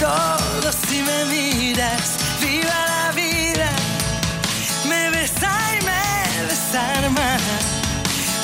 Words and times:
todo 0.00 0.72
si 0.88 1.02
me 1.02 1.24
miras. 1.26 2.16
Viva 2.40 2.78
la 2.94 3.12
vida, 3.12 3.70
me 4.88 5.10
besa 5.10 5.52
y 5.76 5.84
me 5.84 6.46
desarma. 6.48 7.28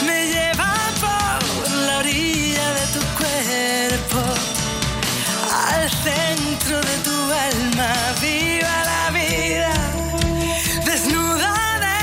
Me 0.06 0.18
lleva 0.34 0.74
por 1.00 1.70
la 1.86 1.98
orilla 1.98 2.66
de 2.78 2.86
tu 2.94 3.02
cuerpo, 3.20 4.22
al 5.72 5.90
centro 6.04 6.76
de 6.88 6.96
tu 7.06 7.16
alma. 7.48 7.92
Viva 8.20 8.76
la 8.92 9.04
vida, 9.18 9.72
desnuda 10.84 11.54
de 11.86 11.98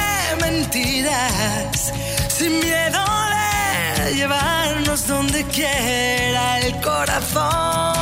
mentiras, 0.45 1.93
sin 2.27 2.59
miedo 2.59 3.05
de 4.05 4.15
llevarnos 4.15 5.05
donde 5.07 5.43
quiera 5.45 6.59
el 6.59 6.81
corazón. 6.81 7.92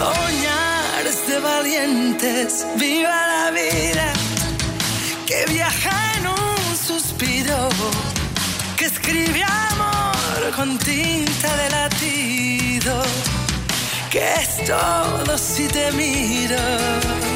Soñar 0.00 1.04
de 1.28 1.38
valientes, 1.40 2.66
viva 2.76 3.10
la 3.34 3.50
vida, 3.50 4.14
que 5.26 5.44
viaja 5.52 5.94
en 6.16 6.26
un 6.26 6.76
suspiro, 6.88 7.68
que 8.78 8.86
escribe 8.86 9.44
amor 9.44 10.40
con 10.56 10.78
tinta 10.78 11.54
de 11.54 11.68
latido, 11.68 13.02
que 14.10 14.24
es 14.40 14.64
todo 14.64 15.36
si 15.36 15.68
te 15.68 15.92
miro. 15.92 17.29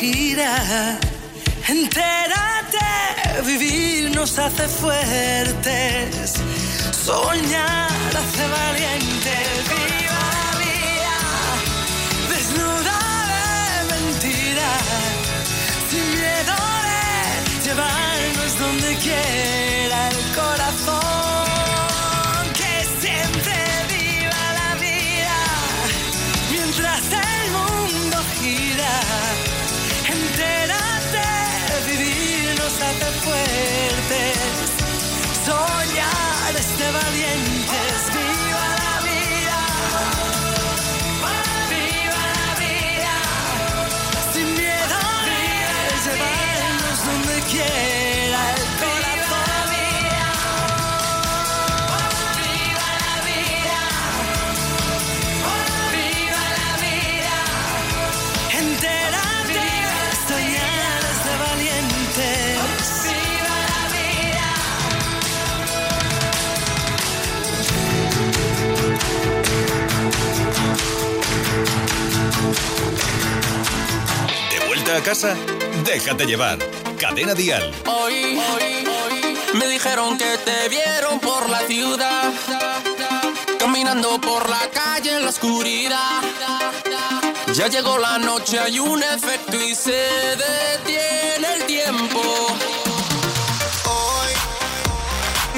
Gira. 0.00 0.98
Entérate, 1.68 2.90
vivir 3.44 4.10
nos 4.14 4.38
hace 4.38 4.66
fuertes. 4.66 6.40
Soñar 7.04 7.90
hace 8.20 8.44
valientes. 8.58 9.50
Viva 9.72 10.22
la 10.38 10.50
vida, 10.64 11.16
desnuda 12.32 12.98
de 13.32 13.44
mentiras, 13.92 14.88
sin 15.90 16.04
miedo 16.18 16.56
de 16.88 17.02
llevarnos 17.64 18.58
donde 18.58 18.90
quiera 19.04 19.69
Soñar 36.90 37.14
es 37.14 37.20
de 37.20 37.29
a 75.00 75.02
casa? 75.02 75.34
Déjate 75.84 76.26
llevar. 76.26 76.58
Cadena 76.98 77.34
Dial. 77.34 77.72
Hoy, 77.86 78.38
hoy, 78.52 78.86
hoy 78.86 79.38
me 79.54 79.66
dijeron 79.68 80.18
que 80.18 80.38
te 80.38 80.68
vieron 80.68 81.20
por 81.20 81.48
la 81.48 81.60
ciudad, 81.60 82.32
caminando 83.58 84.20
por 84.20 84.48
la 84.48 84.68
calle 84.70 85.16
en 85.16 85.22
la 85.22 85.30
oscuridad. 85.30 86.20
Ya 87.54 87.68
llegó 87.68 87.98
la 87.98 88.18
noche, 88.18 88.58
hay 88.58 88.78
un 88.78 89.02
efecto 89.02 89.56
y 89.56 89.74
se 89.74 90.02
detiene 90.46 91.54
el 91.56 91.64
tiempo. 91.64 92.20
Hoy 93.84 94.32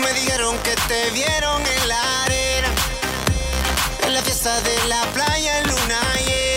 me 0.03 0.13
dijeron 0.15 0.57
que 0.59 0.75
te 0.89 1.11
vieron 1.11 1.63
en 1.67 1.89
la 1.89 2.23
arena, 2.25 2.69
en 4.07 4.15
la 4.15 4.23
fiesta 4.23 4.61
de 4.61 4.89
la 4.89 5.03
playa 5.13 5.59
en 5.59 5.69
luna 5.69 6.01
llena. 6.27 6.52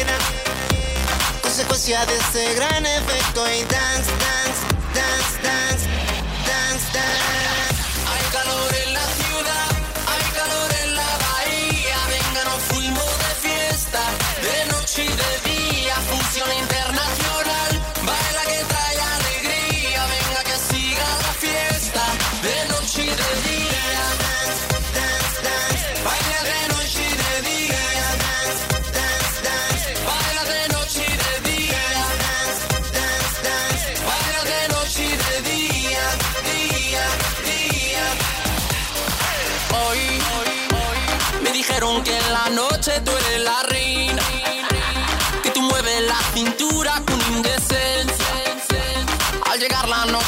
Consecuencia 1.55 2.05
de 2.05 2.17
ese 2.17 2.53
gran 2.55 2.85
efecto 2.85 3.49
y 3.49 3.63
dance, 3.63 4.11
dance, 4.11 4.61
dance, 4.93 5.39
dance, 5.41 5.87
dance, 6.45 6.85
dance. 6.91 7.79
Hay 8.11 8.23
calor 8.33 8.75
en 8.85 8.93
la 8.93 9.05
ciudad, 9.15 9.69
hay 10.05 10.31
calor 10.35 10.69
en 10.83 10.95
la 10.97 11.17
bahía. 11.25 11.97
Venga, 12.09 12.43
nos 12.43 12.61
fuimos 12.63 13.09
de 13.23 13.47
fiesta, 13.47 14.01
de 14.43 14.65
noche 14.73 15.05
y 15.05 15.07
de 15.07 15.49
día. 15.49 15.95
Fusión 15.95 16.51
internacional, 16.59 17.04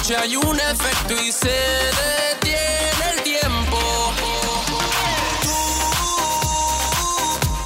noche 0.08 0.16
hay 0.16 0.36
un 0.38 0.60
efecto 0.60 1.22
y 1.22 1.32
se 1.32 1.50
detiene 1.50 3.14
el 3.14 3.24
tiempo. 3.24 3.78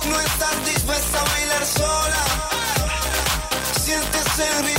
No 0.10 0.20
estás 0.20 0.66
dispuesta 0.66 1.20
a 1.20 1.24
bailar 1.26 1.66
sola. 1.66 2.24
Sientes 3.80 4.40
el 4.40 4.71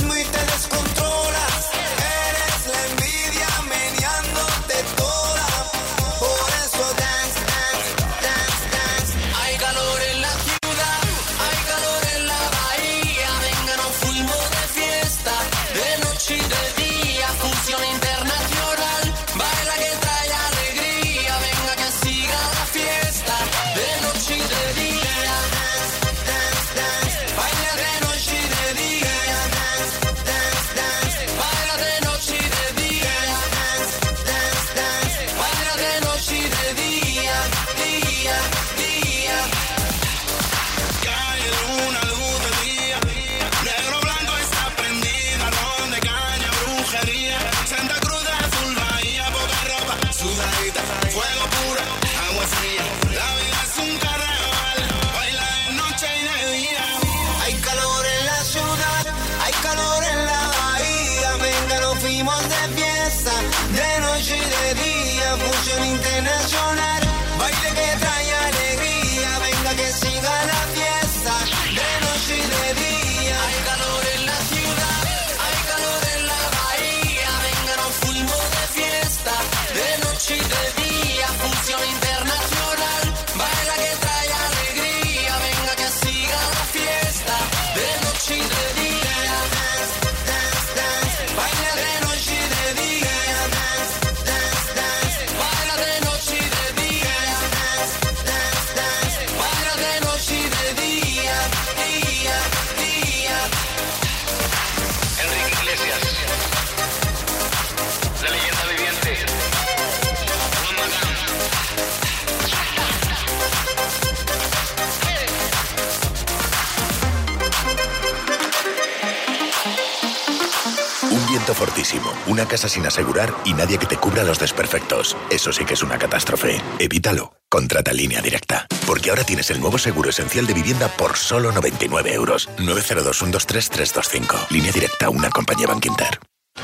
fortísimo, 121.51 122.09
una 122.27 122.45
casa 122.47 122.69
sin 122.69 122.85
asegurar 122.85 123.33
y 123.43 123.53
nadie 123.53 123.77
que 123.77 123.85
te 123.85 123.97
cubra 123.97 124.23
los 124.23 124.39
desperfectos. 124.39 125.17
Eso 125.29 125.51
sí 125.51 125.65
que 125.65 125.73
es 125.73 125.83
una 125.83 125.99
catástrofe. 125.99 126.61
Evítalo. 126.79 127.33
Contrata 127.49 127.91
línea 127.91 128.21
directa. 128.21 128.65
Porque 128.87 129.09
ahora 129.09 129.25
tienes 129.25 129.51
el 129.51 129.59
nuevo 129.59 129.77
seguro 129.77 130.09
esencial 130.09 130.47
de 130.47 130.53
vivienda 130.53 130.87
por 130.87 131.17
solo 131.17 131.51
99 131.51 132.13
euros. 132.13 132.49
902 132.59 133.17
123 133.17 133.69
325. 133.69 134.47
Línea 134.49 134.71
directa, 134.71 135.09
una 135.09 135.29
compañía 135.29 135.67
Bankinter. 135.67 136.19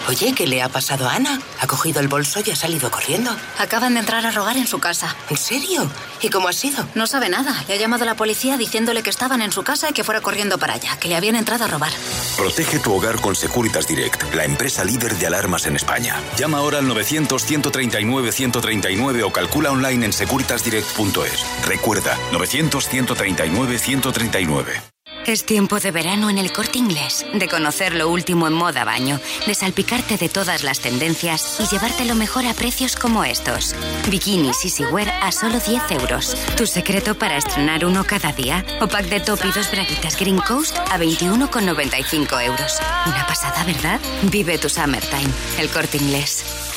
Oye, 0.10 0.34
¿qué 0.34 0.48
le 0.48 0.64
ha 0.64 0.70
pasado 0.70 1.08
a 1.08 1.14
Ana? 1.14 1.40
Ha 1.60 1.68
cogido 1.68 2.00
el 2.00 2.08
bolso 2.08 2.40
y 2.44 2.50
ha 2.50 2.56
salido 2.56 2.90
corriendo. 2.90 3.30
Acaban 3.60 3.94
de 3.94 4.00
entrar 4.00 4.26
a 4.26 4.32
robar 4.32 4.58
en 4.58 4.66
su 4.66 4.80
casa. 4.80 5.16
¿En 5.30 5.38
serio? 5.38 5.88
¿Y 6.20 6.32
cómo 6.32 6.48
ha 6.48 6.54
sido? 6.54 6.84
No 6.96 7.06
sabe 7.06 7.30
nada. 7.30 7.64
Le 7.68 7.76
ha 7.76 7.78
llamado 7.78 8.06
a 8.06 8.08
la 8.08 8.16
policía 8.16 8.58
diciéndole 8.58 9.04
que 9.04 9.12
estaban 9.12 9.44
en 9.44 9.52
su 9.52 9.62
casa 9.62 9.92
y 9.92 9.94
que 9.94 10.04
fuera 10.04 10.22
corriendo 10.22 10.58
para 10.58 10.74
allá, 10.74 10.98
que 11.00 11.10
le 11.10 11.16
habían 11.16 11.36
entrado 11.36 11.66
a 11.66 11.68
robar. 11.68 11.92
Protege 12.36 12.80
tu 12.80 12.92
hogar 12.92 13.22
con 13.22 13.36
Securitas 13.36 13.88
Direct, 13.88 14.34
la 14.34 14.46
empresa 14.46 14.84
líder 14.84 15.16
de 15.16 15.28
alarmas 15.28 15.68
en 15.68 15.76
España. 15.76 16.16
Llama 16.40 16.58
ahora 16.58 16.80
al 16.80 16.88
900-139-139 16.88 19.24
o 19.24 19.32
calcula 19.32 19.70
online 19.70 20.08
en 20.08 20.14
securitasdirect.es. 20.14 21.46
Recuerda, 21.68 22.18
900-139-139. 22.32 24.99
Es 25.26 25.46
tiempo 25.46 25.80
de 25.80 25.92
verano 25.92 26.30
en 26.30 26.38
el 26.38 26.52
corte 26.52 26.80
inglés, 26.80 27.26
de 27.34 27.48
conocer 27.48 27.94
lo 27.94 28.10
último 28.10 28.48
en 28.48 28.54
moda 28.54 28.84
baño, 28.84 29.20
de 29.46 29.54
salpicarte 29.54 30.18
de 30.18 30.30
todas 30.30 30.64
las 30.64 30.80
tendencias 30.80 31.58
y 31.60 31.68
llevarte 31.68 32.06
lo 32.06 32.16
mejor 32.16 32.46
a 32.46 32.54
precios 32.54 32.96
como 32.96 33.24
estos. 33.24 33.76
Bikinis 34.10 34.80
Wear 34.92 35.10
a 35.22 35.32
solo 35.32 35.60
10 35.60 35.92
euros. 35.92 36.36
¿Tu 36.58 36.66
secreto 36.66 37.16
para 37.16 37.38
estrenar 37.38 37.86
uno 37.86 38.04
cada 38.06 38.32
día? 38.32 38.66
O 38.82 38.88
pack 38.88 39.06
de 39.06 39.20
top 39.20 39.40
y 39.46 39.52
dos 39.52 39.70
braguitas 39.70 40.18
Green 40.20 40.40
Coast 40.40 40.78
a 40.78 40.98
21,95 40.98 42.46
euros. 42.46 42.80
Una 43.06 43.26
pasada, 43.28 43.64
¿verdad? 43.64 44.00
Vive 44.24 44.58
tu 44.58 44.70
summertime. 44.70 45.30
El 45.60 45.70
corte 45.70 45.98
inglés. 45.98 46.69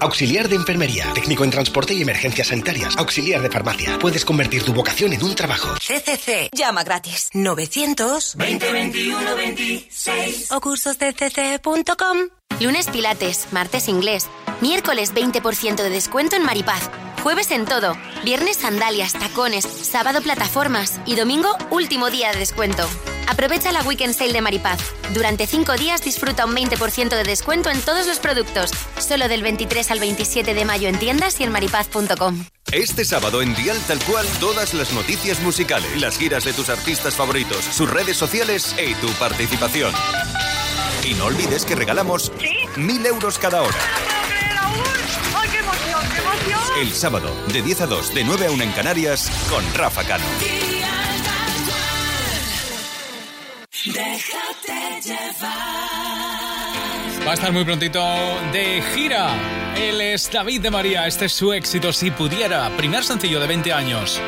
Auxiliar 0.00 0.48
de 0.48 0.56
enfermería, 0.56 1.12
técnico 1.14 1.44
en 1.44 1.50
transporte 1.50 1.94
y 1.94 2.02
emergencias 2.02 2.48
sanitarias, 2.48 2.96
auxiliar 2.96 3.40
de 3.42 3.50
farmacia. 3.50 3.98
Puedes 3.98 4.24
convertir 4.24 4.64
tu 4.64 4.72
vocación 4.72 5.12
en 5.12 5.22
un 5.22 5.34
trabajo. 5.34 5.74
CCC, 5.74 6.50
llama 6.52 6.82
gratis. 6.82 7.28
900 7.34 8.36
2021 8.36 9.36
26 9.36 10.52
o 10.52 10.60
cursosdcc.com. 10.60 12.18
Lunes 12.60 12.88
Pilates, 12.88 13.48
martes 13.52 13.88
inglés, 13.88 14.28
miércoles 14.60 15.14
20% 15.14 15.76
de 15.76 15.90
descuento 15.90 16.36
en 16.36 16.44
Maripaz, 16.44 16.90
jueves 17.22 17.52
en 17.52 17.64
todo, 17.64 17.96
viernes 18.24 18.56
sandalias, 18.56 19.12
tacones, 19.12 19.64
sábado 19.64 20.20
plataformas 20.22 21.00
y 21.06 21.14
domingo 21.14 21.56
último 21.70 22.10
día 22.10 22.32
de 22.32 22.38
descuento. 22.38 22.84
Aprovecha 23.28 23.70
la 23.70 23.82
Weekend 23.82 24.14
Sale 24.14 24.32
de 24.32 24.40
Maripaz. 24.40 24.80
Durante 25.14 25.46
5 25.46 25.74
días 25.74 26.02
disfruta 26.02 26.44
un 26.44 26.54
20% 26.54 27.10
de 27.10 27.22
descuento 27.22 27.70
en 27.70 27.80
todos 27.80 28.06
los 28.06 28.18
productos, 28.18 28.72
solo 28.98 29.28
del 29.28 29.42
23 29.42 29.90
al 29.92 30.00
27 30.00 30.52
de 30.52 30.64
mayo 30.64 30.88
en 30.88 30.98
tiendas 30.98 31.40
y 31.40 31.44
en 31.44 31.52
maripaz.com. 31.52 32.44
Este 32.72 33.04
sábado 33.04 33.40
en 33.40 33.54
Dial 33.54 33.78
Tal 33.86 34.00
Cual, 34.00 34.26
todas 34.40 34.74
las 34.74 34.92
noticias 34.92 35.40
musicales, 35.40 36.00
las 36.00 36.18
giras 36.18 36.44
de 36.44 36.52
tus 36.52 36.68
artistas 36.70 37.14
favoritos, 37.14 37.64
sus 37.64 37.88
redes 37.88 38.16
sociales 38.16 38.74
y 38.84 38.94
tu 38.94 39.08
participación. 39.12 39.94
Y 41.04 41.14
no 41.14 41.26
olvides 41.26 41.64
que 41.64 41.76
regalamos 41.76 42.32
mil 42.76 43.04
euros 43.06 43.38
cada 43.38 43.62
hora. 43.62 43.78
El 46.80 46.90
sábado, 46.92 47.30
de 47.52 47.60
10 47.60 47.82
a 47.82 47.86
2, 47.86 48.14
de 48.14 48.24
9 48.24 48.46
a 48.46 48.50
1 48.50 48.62
en 48.64 48.72
Canarias, 48.72 49.30
con 49.50 49.62
Rafa 49.74 50.04
Cano. 50.04 50.24
Déjate 53.84 55.00
llevar. 55.04 55.52
Va 57.26 57.30
a 57.30 57.34
estar 57.34 57.52
muy 57.52 57.64
prontito 57.64 58.02
de 58.52 58.82
gira. 58.94 59.34
Él 59.76 60.00
es 60.00 60.30
David 60.32 60.62
de 60.62 60.70
María. 60.70 61.06
Este 61.06 61.26
es 61.26 61.32
su 61.34 61.52
éxito. 61.52 61.92
Si 61.92 62.10
pudiera, 62.10 62.74
primer 62.76 63.04
sencillo 63.04 63.38
de 63.38 63.46
20 63.48 63.72
años. 63.72 64.18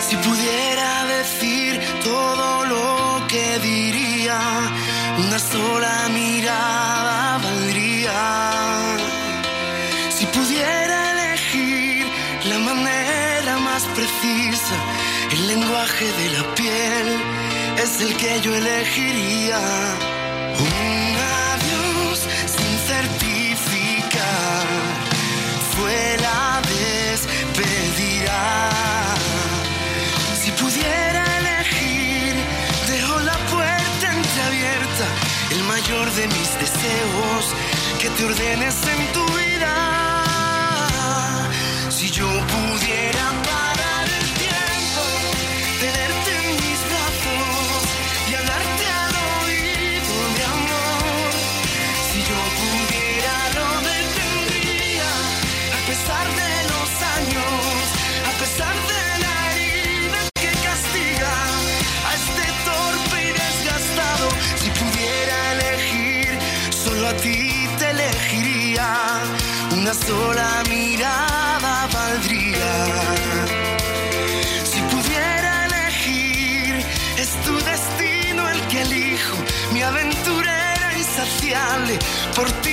Si 0.00 0.16
pudiera 0.16 1.04
decir 1.18 1.78
todo 2.02 2.64
lo 2.64 3.26
que 3.28 3.58
diría, 3.58 4.40
una 5.18 5.38
sola 5.38 6.08
mirada 6.08 7.38
valdría. 7.38 8.91
De 16.04 16.30
la 16.30 16.54
piel 16.56 17.08
es 17.80 18.00
el 18.00 18.16
que 18.16 18.40
yo 18.40 18.52
elegiría. 18.54 19.60
Un 20.58 21.16
adiós 21.52 22.18
sin 22.54 22.74
certificar 22.90 24.66
fue 25.76 26.16
la 26.20 26.60
despedida. 26.74 28.40
Si 30.40 30.50
pudiera 30.52 31.24
elegir, 31.38 32.34
dejo 32.90 33.20
la 33.20 33.38
puerta 33.52 34.06
entreabierta, 34.12 35.06
el 35.52 35.62
mayor 35.64 36.10
de 36.18 36.26
mis 36.26 36.50
deseos, 36.62 37.44
que 38.00 38.08
te 38.10 38.24
ordenes 38.24 38.76
en 38.94 39.12
tu 39.12 39.21
sola 70.12 70.62
mirada 70.68 71.74
valdría. 71.96 72.72
Si 74.70 74.80
pudiera 74.92 75.52
elegir, 75.68 76.72
es 77.22 77.30
tu 77.46 77.54
destino 77.72 78.42
el 78.54 78.60
que 78.70 78.78
elijo. 78.82 79.36
Mi 79.72 79.80
aventura 79.82 80.52
era 80.76 80.88
insaciable, 81.02 81.94
por 82.36 82.48
ti 82.62 82.71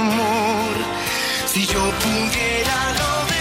amor. 0.00 0.76
Si 1.46 1.66
yo 1.66 1.80
pudiera 1.80 2.92
lo 2.98 3.35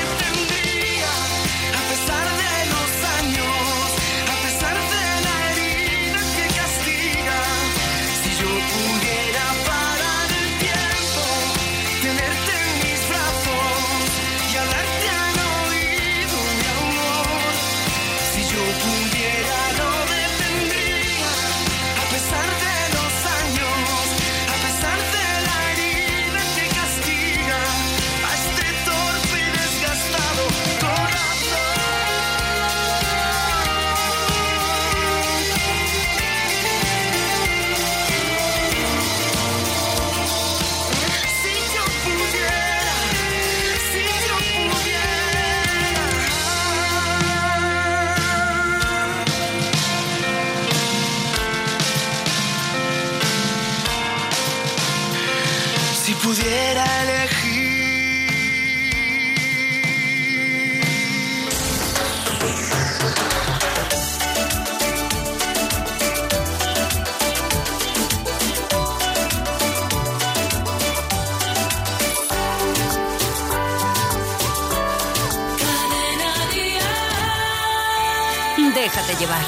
llevar. 79.19 79.43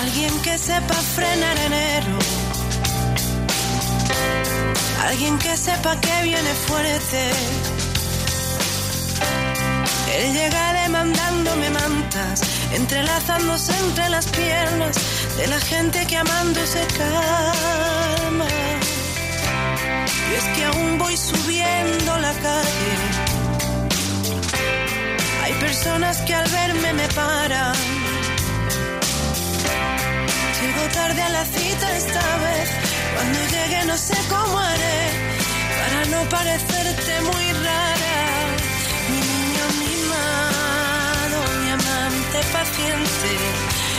Alguien 0.00 0.40
que 0.42 0.58
sepa 0.58 0.94
frenar 0.94 1.58
enero. 1.58 2.18
Alguien 5.06 5.38
que 5.38 5.56
sepa 5.56 6.00
que 6.00 6.22
viene 6.22 6.54
fuerte. 6.66 7.30
Él 10.16 10.32
llega 10.32 10.72
demandándome 10.82 11.70
mantas, 11.70 12.40
entrelazándose 12.72 13.72
entre 13.86 14.08
las 14.10 14.26
piernas 14.26 14.96
de 15.36 15.46
la 15.46 15.60
gente 15.60 16.06
que 16.06 16.16
amando 16.16 16.60
se 16.66 16.84
calma. 16.98 18.46
Y 20.30 20.34
es 20.34 20.44
que 20.56 20.64
aún 20.64 20.98
voy 20.98 21.16
subiendo 21.16 22.18
la 22.18 22.32
calle. 22.32 22.94
Hay 25.44 25.52
personas 25.54 26.18
que 26.22 26.34
al 26.34 26.48
verme 26.48 26.92
me 26.94 27.08
paran. 27.08 28.01
Tarde 31.02 31.22
a 31.22 31.30
la 31.30 31.44
cita 31.44 31.86
esta 31.96 32.24
vez. 32.46 32.68
Cuando 33.14 33.38
llegue 33.54 33.80
no 33.90 33.96
sé 34.08 34.18
cómo 34.34 34.58
haré 34.58 35.02
para 35.80 36.00
no 36.12 36.20
parecerte 36.36 37.12
muy 37.30 37.46
rara. 37.66 38.18
Mi 39.10 39.20
niño 39.32 39.64
mimado, 39.82 41.38
mi 41.60 41.68
amante 41.78 42.38
paciente. 42.58 43.30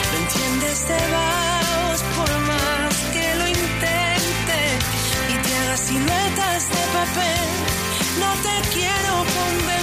No 0.10 0.15
entiendes 0.24 0.77
de 0.91 1.01
vagos 1.17 2.00
por 2.15 2.31
más 2.50 2.95
que 3.13 3.25
lo 3.39 3.45
intente. 3.62 4.60
Y 5.33 5.36
te 5.43 5.51
haga 5.60 5.77
siluetas 5.88 6.62
de 6.75 6.83
papel. 7.00 7.50
No 8.24 8.29
te 8.45 8.55
quiero 8.75 9.13
convencer. 9.38 9.83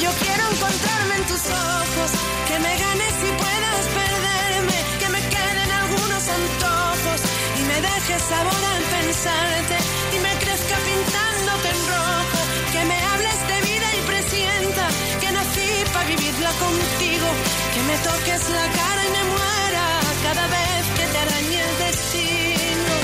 Yo 0.00 0.10
quiero 0.22 0.44
encontrarme 0.52 1.14
en 1.16 1.24
tus 1.26 1.44
ojos. 1.50 2.10
Que 2.46 2.56
me 2.60 2.72
ganes 2.84 3.14
y 3.28 3.30
puedas 3.42 3.82
perderme. 3.98 4.78
Que 5.00 5.08
me 5.08 5.20
queden 5.34 5.70
algunos 5.82 6.22
antojos. 6.38 7.20
Y 7.58 7.62
me 7.70 7.78
dejes 7.82 8.22
sabor 8.22 8.62
al 8.74 8.82
pensarte. 8.94 9.76
Y 10.14 10.18
me 10.26 10.32
crezca 10.42 10.76
pintándote 10.88 11.68
en 11.74 11.80
rojo. 11.90 12.40
Que 12.72 12.82
me 12.90 12.98
hables 13.10 13.38
de 13.50 13.58
vida 13.70 13.88
y 13.98 14.00
presienta. 14.12 14.84
Que 15.20 15.28
nací 15.32 15.68
para 15.92 16.06
vivirla 16.06 16.50
contigo. 16.64 17.28
Que 17.74 17.82
me 17.88 17.96
toques 17.98 18.42
la 18.54 18.66
cara 18.78 19.00
y 19.02 19.10
me 19.16 19.24
muera. 19.34 19.84
Cada 20.22 20.46
vez 20.46 20.82
que 20.96 21.04
te 21.12 21.18
arañe 21.26 21.58
el 21.68 21.74
destino. 21.86 22.94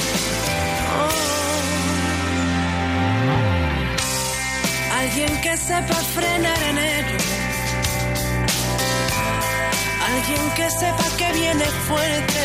Oh. 1.03 1.34
Alguien 5.05 5.41
que 5.43 5.55
sepa 5.59 5.95
frenar 6.17 6.63
enero. 6.63 7.19
Alguien 10.09 10.45
que 10.57 10.71
sepa 10.71 11.07
que 11.19 11.29
viene 11.41 11.67
fuerte. 11.89 12.45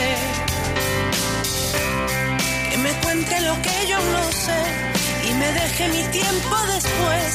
Que 2.69 2.77
me 2.79 2.91
cuente 3.03 3.39
lo 3.47 3.55
que 3.61 3.75
yo 3.87 3.97
no 4.15 4.23
sé 4.45 4.61
y 5.29 5.33
me 5.35 5.49
deje 5.53 5.87
mi 5.87 6.03
tiempo 6.19 6.55
después 6.75 7.29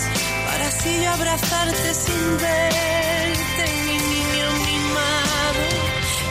para 0.46 0.66
así 0.68 1.04
abrazarte 1.06 1.94
sin 1.94 2.24
verte. 2.44 3.64
Mi 3.86 3.96
niño 4.12 4.48
mimado, 4.68 5.64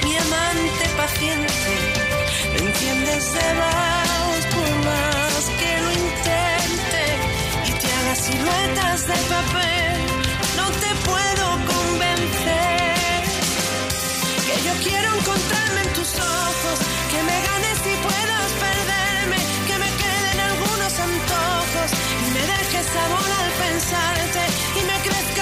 mi 0.03 0.15
amante 0.17 0.85
paciente. 1.01 1.73
No 2.53 2.59
entiendes 2.67 3.33
de 3.33 3.47
por 4.53 4.85
más 4.85 5.22
siluetas 8.23 8.99
de 9.07 9.17
papel. 9.35 9.99
No 10.59 10.67
te 10.83 10.91
puedo 11.09 11.45
convencer 11.73 13.19
que 14.47 14.55
yo 14.67 14.73
quiero 14.85 15.07
encontrarme 15.19 15.81
en 15.87 15.91
tus 15.97 16.11
ojos, 16.43 16.77
que 17.11 17.19
me 17.29 17.37
ganes 17.49 17.79
y 17.91 17.95
puedas 18.07 18.49
perderme, 18.65 19.39
que 19.67 19.75
me 19.83 19.91
queden 20.01 20.37
algunos 20.51 20.93
antojos 21.09 21.89
y 22.23 22.27
me 22.35 22.43
dejes 22.53 22.85
sabor 22.97 23.29
al 23.41 23.51
pensarte 23.63 24.43
y 24.79 24.81
me 24.89 24.97
crezca 25.07 25.32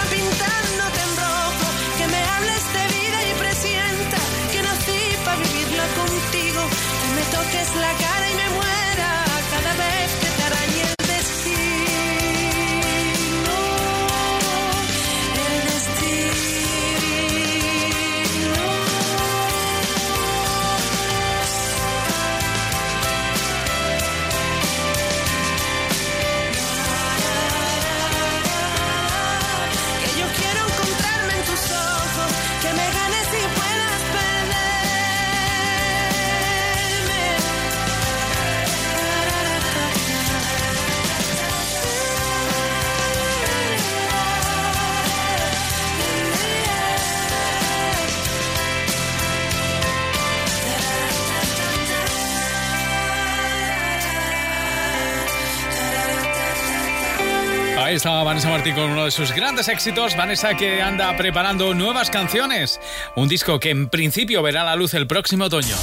Vanessa 58.31 58.47
Martín 58.47 58.75
con 58.75 58.89
uno 58.91 59.03
de 59.03 59.11
sus 59.11 59.33
grandes 59.33 59.67
éxitos. 59.67 60.15
Vanessa 60.15 60.53
que 60.55 60.81
anda 60.81 61.13
preparando 61.17 61.73
nuevas 61.73 62.09
canciones. 62.09 62.79
Un 63.17 63.27
disco 63.27 63.59
que 63.59 63.71
en 63.71 63.89
principio 63.89 64.41
verá 64.41 64.63
la 64.63 64.77
luz 64.77 64.93
el 64.93 65.05
próximo 65.05 65.43
otoño. 65.43 65.75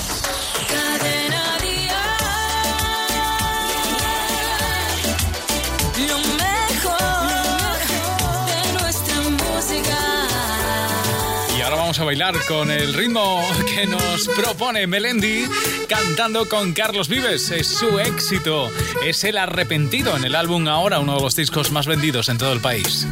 Y 11.55 11.61
ahora 11.61 11.77
vamos 11.77 12.01
a 12.01 12.05
bailar 12.05 12.35
con 12.47 12.71
el 12.71 12.95
ritmo 12.95 13.47
que 13.75 13.87
nos 13.87 14.27
propone 14.29 14.87
Melendi 14.87 15.45
cantando 15.89 16.49
con 16.49 16.73
Carlos 16.73 17.09
Vives. 17.09 17.51
Es 17.51 17.67
su 17.67 17.99
éxito. 17.99 18.71
Es 19.05 19.25
el 19.25 19.39
arrepentido 19.39 20.17
en 20.17 20.25
el 20.25 20.35
álbum 20.35 20.69
Ahora, 20.69 21.01
uno 21.01 21.17
de 21.17 21.23
los 21.23 21.35
discos 21.35 21.73
más 21.73 21.87
vendidos 21.87 22.29
en 22.29 22.39
todo 22.39 22.53
el 22.53 22.61
país. 22.61 23.07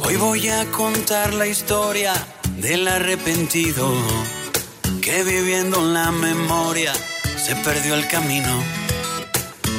Hoy 0.00 0.16
voy 0.16 0.48
a 0.48 0.64
contar 0.70 1.34
la 1.34 1.46
historia 1.46 2.14
del 2.58 2.86
arrepentido 2.86 3.92
que 5.02 5.24
viviendo 5.24 5.80
en 5.80 5.94
la 5.94 6.12
memoria 6.12 6.92
se 7.44 7.56
perdió 7.56 7.94
el 7.94 8.06
camino. 8.08 8.62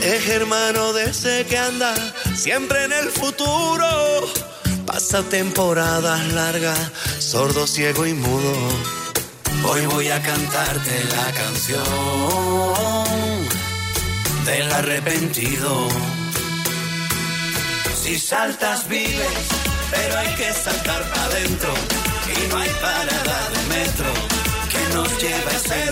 Es 0.04 0.28
hermano 0.28 0.94
de 0.94 1.06
ese 1.06 1.46
que 1.46 1.58
anda 1.58 1.96
siempre 2.36 2.84
en 2.84 2.94
el 2.94 3.10
futuro. 3.10 3.88
Pasa 4.86 5.24
temporadas 5.24 6.34
largas, 6.34 6.92
sordo, 7.20 7.66
ciego 7.68 8.06
y 8.06 8.14
mudo. 8.14 8.99
Hoy 9.64 9.86
voy 9.88 10.08
a 10.10 10.22
cantarte 10.22 11.04
la 11.06 11.32
canción 11.34 11.84
del 14.46 14.72
arrepentido. 14.72 15.88
Si 18.02 18.18
saltas 18.18 18.88
vives, 18.88 19.48
pero 19.92 20.18
hay 20.18 20.36
que 20.36 20.54
saltar 20.54 21.04
para 21.10 21.26
adentro. 21.26 21.74
Y 22.36 22.48
no 22.48 22.58
hay 22.58 22.70
parada 22.82 23.50
de 23.50 23.76
metro 23.76 24.14
que 24.70 24.96
nos 24.96 25.22
lleve 25.22 25.52
a 25.52 25.58
ese 25.58 25.92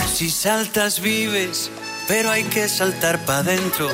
Si 0.21 0.29
saltas 0.29 1.01
vives, 1.01 1.71
pero 2.07 2.29
hay 2.29 2.43
que 2.43 2.69
saltar 2.69 3.17
para 3.25 3.39
adentro. 3.39 3.89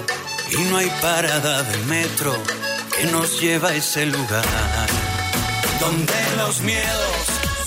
Y 0.52 0.58
no 0.63 0.76
hay 0.76 0.90
parada 1.02 1.63
del 1.63 1.86
metro 1.86 2.36
que 2.98 3.06
nos 3.06 3.40
lleva 3.40 3.70
a 3.70 3.76
ese 3.76 4.06
lugar. 4.08 4.44
Donde 5.80 6.13
los 6.36 6.60
miedos 6.60 7.18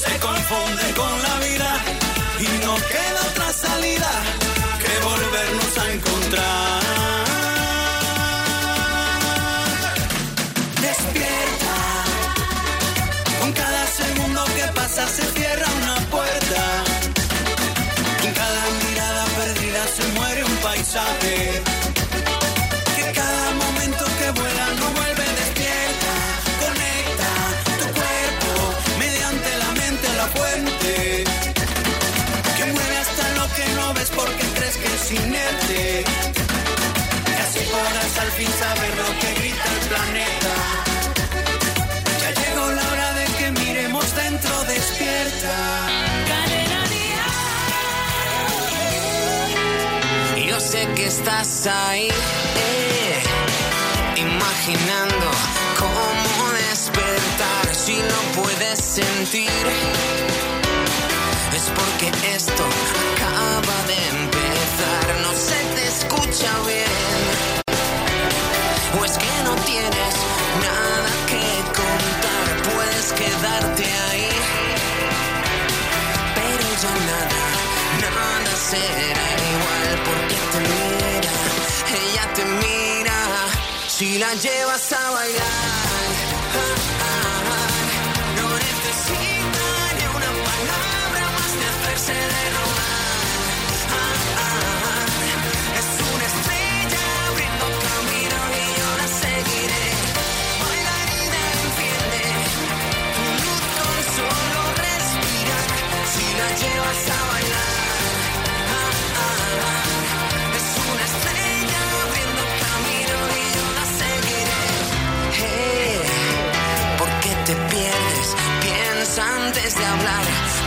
se 0.05 0.15
confunden 0.19 0.93
con 0.93 1.23
la 1.23 1.39
vida 1.39 1.73
y 2.39 2.67
no 2.67 2.75
queda 2.77 3.21
otra 3.31 3.51
salida 3.51 4.11
que 4.83 5.05
volvernos 5.09 5.79
a 5.79 5.93
encontrar. 5.95 6.83
Despierta, 10.83 11.77
con 13.41 13.53
cada 13.55 13.87
segundo 13.87 14.45
que 14.55 14.65
pasa 14.75 15.09
se 15.09 15.23
cierra 15.33 15.67
una 15.83 15.90
paisaje. 20.91 21.63
Que 22.97 23.13
cada 23.13 23.51
momento 23.55 24.05
que 24.19 24.31
vuela 24.41 24.67
no 24.81 24.87
vuelve 24.99 25.25
despierta. 25.41 26.13
Conecta 26.65 27.33
tu 27.79 27.87
cuerpo 28.01 28.53
mediante 28.99 29.51
la 29.63 29.71
mente 29.81 30.07
la 30.17 30.27
fuente. 30.37 31.25
Que 32.57 32.65
mueve 32.73 32.97
hasta 33.05 33.25
lo 33.39 33.47
que 33.55 33.67
no 33.77 33.95
ves 33.95 34.11
porque 34.11 34.45
crees 34.57 34.77
que 34.77 34.89
es 34.97 35.11
inerte. 35.13 36.05
Y 37.27 37.41
así 37.45 37.61
podrás 37.71 38.19
al 38.25 38.31
fin 38.33 38.51
saber 38.59 38.93
lo 39.03 39.11
que 39.21 39.30
estás 51.11 51.67
ahí, 51.67 52.09
eh, 52.09 53.23
imaginando 54.17 55.27
cómo 55.77 56.53
despertar 56.69 57.75
si 57.75 57.97
no 57.97 58.41
puedes 58.41 58.79
sentir. 58.79 59.65
Es 61.57 61.67
porque 61.79 62.13
esto 62.37 62.65
acaba 63.07 63.79
de 63.91 63.99
empezar, 64.21 65.07
no 65.25 65.33
se 65.49 65.59
te 65.75 65.85
escucha 65.95 66.53
bien. 66.69 67.01
O 69.01 69.05
es 69.05 69.19
que 69.19 69.33
no 69.47 69.55
tienes 69.71 70.15
nada 70.67 71.11
que 71.31 71.45
contar, 71.81 72.47
puedes 72.73 73.13
quedarte 73.21 73.85
ahí. 74.11 74.29
Pero 76.37 76.67
ya 76.83 76.95
nada, 77.11 77.41
nada 78.01 78.57
será 78.71 79.40
si 84.01 84.17
la 84.19 84.33
llevas 84.33 84.93
a 84.93 85.11
bailar. 85.11 86.90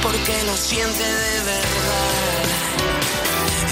Porque 0.04 0.44
lo 0.44 0.56
siente 0.58 1.04
de 1.04 1.40
verdad. 1.44 2.44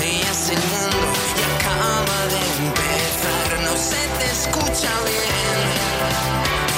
Ella 0.01 0.31
es 0.31 0.49
el 0.49 0.63
mundo 0.73 1.11
y 1.37 1.41
acaba 1.55 2.19
de 2.33 2.41
empezar, 2.65 3.59
no 3.65 3.73
se 3.77 4.01
te 4.17 4.25
escucha 4.31 4.91
bien. 5.05 6.70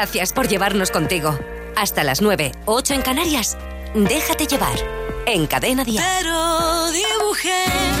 Gracias 0.00 0.32
por 0.32 0.46
llevarnos 0.46 0.92
contigo. 0.92 1.36
Hasta 1.74 2.04
las 2.04 2.22
9, 2.22 2.52
8 2.66 2.94
en 2.94 3.02
Canarias. 3.02 3.58
Déjate 3.96 4.46
llevar. 4.46 4.78
En 5.26 5.48
Cadena 5.48 5.82
Día. 5.82 6.00
Pero 6.20 6.92
dibujé 6.92 7.97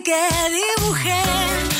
que 0.00 0.12
dibujé 0.48 1.71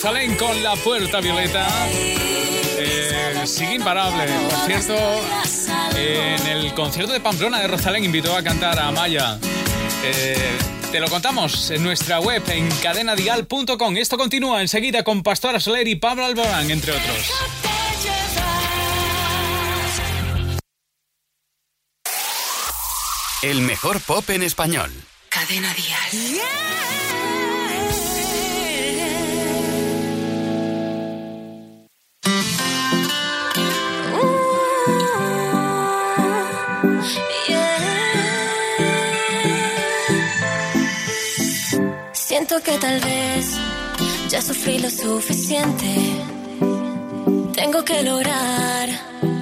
Rosalén 0.00 0.36
con 0.36 0.62
la 0.62 0.76
puerta 0.76 1.20
violeta. 1.20 1.66
Eh, 1.90 3.42
sigue 3.46 3.74
imparable. 3.74 4.26
Por 4.48 4.58
cierto, 4.64 4.94
en 5.96 6.46
el 6.46 6.72
concierto 6.72 7.12
de 7.12 7.18
Pamplona 7.18 7.58
de 7.58 7.66
Rosalén 7.66 8.04
invitó 8.04 8.36
a 8.36 8.44
cantar 8.44 8.78
a 8.78 8.92
Maya. 8.92 9.40
Eh, 10.04 10.56
te 10.92 11.00
lo 11.00 11.08
contamos 11.08 11.72
en 11.72 11.82
nuestra 11.82 12.20
web 12.20 12.44
en 12.46 12.68
cadenadial.com. 12.80 13.96
Esto 13.96 14.16
continúa 14.16 14.60
enseguida 14.60 15.02
con 15.02 15.24
Pastora 15.24 15.58
Soler 15.58 15.88
y 15.88 15.96
Pablo 15.96 16.26
Alborán, 16.26 16.70
entre 16.70 16.92
otros. 16.92 17.32
El 23.42 23.62
mejor 23.62 24.00
pop 24.02 24.30
en 24.30 24.44
español. 24.44 24.92
Cadena 25.28 25.74
Dial. 25.74 26.40
Siento 42.48 42.64
que 42.64 42.78
tal 42.78 42.98
vez 43.00 43.58
ya 44.30 44.40
sufrí 44.40 44.78
lo 44.78 44.88
suficiente. 44.88 45.94
Tengo 47.52 47.84
que 47.84 48.02
lograr 48.02 48.88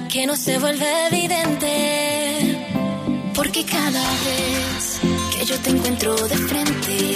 que 0.09 0.27
no 0.27 0.35
se 0.35 0.57
vuelva 0.57 1.07
evidente. 1.07 2.67
Porque 3.33 3.63
cada 3.63 4.03
vez 4.27 4.99
que 5.33 5.45
yo 5.45 5.57
te 5.57 5.69
encuentro 5.69 6.15
de 6.15 6.35
frente, 6.35 7.15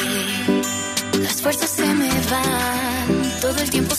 las 1.20 1.42
fuerzas 1.42 1.70
se 1.70 1.86
me 1.94 2.08
van, 2.08 3.42
todo 3.42 3.60
el 3.62 3.70
tiempo 3.70 3.94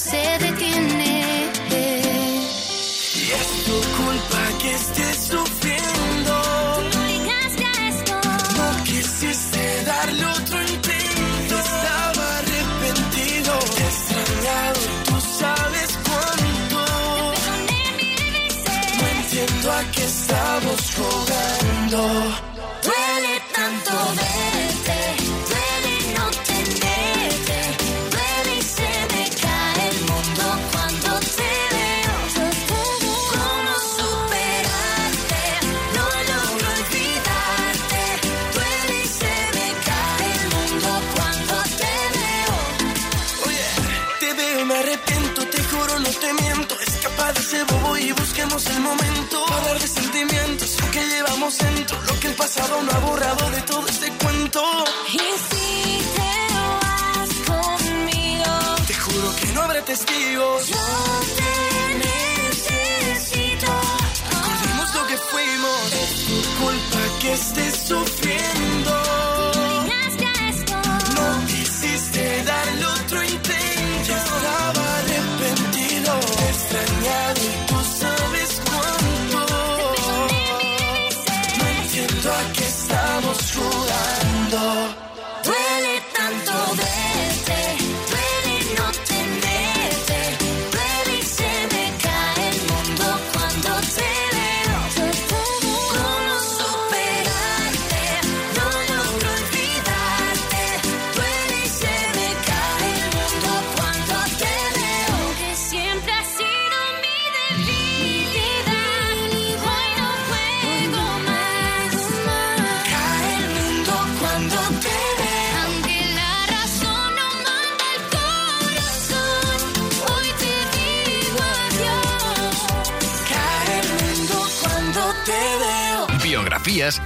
el 48.74 48.80
momento. 48.80 49.44
Hablar 49.52 49.78
de 49.78 49.86
sentimientos, 49.88 50.76
lo 50.80 50.90
que 50.90 51.02
llevamos 51.06 51.58
dentro, 51.58 51.96
lo 52.08 52.20
que 52.20 52.26
el 52.28 52.34
pasado 52.34 52.82
no 52.82 52.90
ha 52.92 52.98
borrado 53.00 53.50
de 53.50 53.62
todo 53.62 53.86
este 53.88 54.10
cuento. 54.22 54.62
Y 55.12 55.18
si 55.48 55.98
te 56.16 56.32
vas 56.54 57.30
conmigo, 57.50 58.52
Te 58.86 58.94
juro 58.94 59.36
que 59.40 59.46
no 59.54 59.62
habrá 59.62 59.82
testigos. 59.84 60.68
yo 60.68 60.84
te 61.38 61.52
necesito. 62.06 63.72
Recordemos 64.30 64.94
lo 64.94 65.06
que 65.06 65.16
fuimos. 65.30 65.92
Es 66.02 66.10
tu 66.26 66.38
culpa 66.62 67.00
que 67.20 67.32
estés 67.32 67.74
sufriendo. 67.88 69.31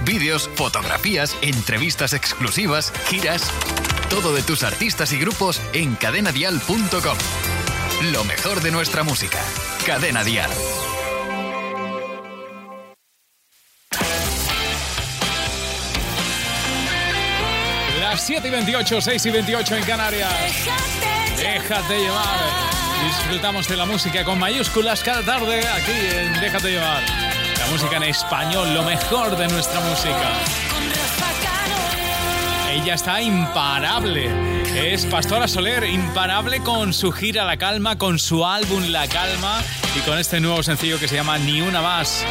Vídeos, 0.03 0.49
fotografías, 0.55 1.35
entrevistas 1.41 2.13
exclusivas, 2.13 2.91
giras. 3.07 3.51
Todo 4.09 4.33
de 4.33 4.41
tus 4.41 4.63
artistas 4.63 5.11
y 5.13 5.19
grupos 5.19 5.61
en 5.73 5.95
cadenadial.com. 5.95 7.17
Lo 8.11 8.23
mejor 8.23 8.61
de 8.61 8.71
nuestra 8.71 9.03
música. 9.03 9.39
Cadena 9.85 10.23
Dial. 10.23 10.49
Las 17.99 18.21
7 18.25 18.47
y 18.47 18.51
28, 18.51 19.01
6 19.01 19.25
y 19.25 19.29
28 19.31 19.75
en 19.75 19.83
Canarias. 19.83 20.33
Déjate 21.37 21.99
llevar. 21.99 22.39
Disfrutamos 23.05 23.67
de 23.67 23.77
la 23.77 23.85
música 23.85 24.23
con 24.23 24.39
mayúsculas 24.39 25.03
cada 25.03 25.21
tarde 25.21 25.67
aquí 25.67 25.91
en 25.91 26.41
Déjate 26.41 26.71
llevar. 26.71 27.26
Música 27.71 27.97
en 27.97 28.03
español, 28.03 28.73
lo 28.73 28.83
mejor 28.83 29.37
de 29.37 29.47
nuestra 29.47 29.79
música. 29.81 30.31
Ella 32.71 32.93
está 32.93 33.21
imparable. 33.21 34.29
Es 34.75 35.05
Pastora 35.05 35.47
Soler, 35.47 35.83
imparable 35.83 36.61
con 36.61 36.93
su 36.93 37.11
gira 37.11 37.43
La 37.43 37.57
Calma, 37.57 37.97
con 37.97 38.19
su 38.19 38.45
álbum 38.45 38.83
La 38.87 39.07
Calma 39.07 39.61
y 39.95 39.99
con 40.01 40.17
este 40.17 40.39
nuevo 40.39 40.63
sencillo 40.63 40.99
que 40.99 41.07
se 41.07 41.15
llama 41.15 41.37
Ni 41.39 41.61
una 41.61 41.81
más. 41.81 42.23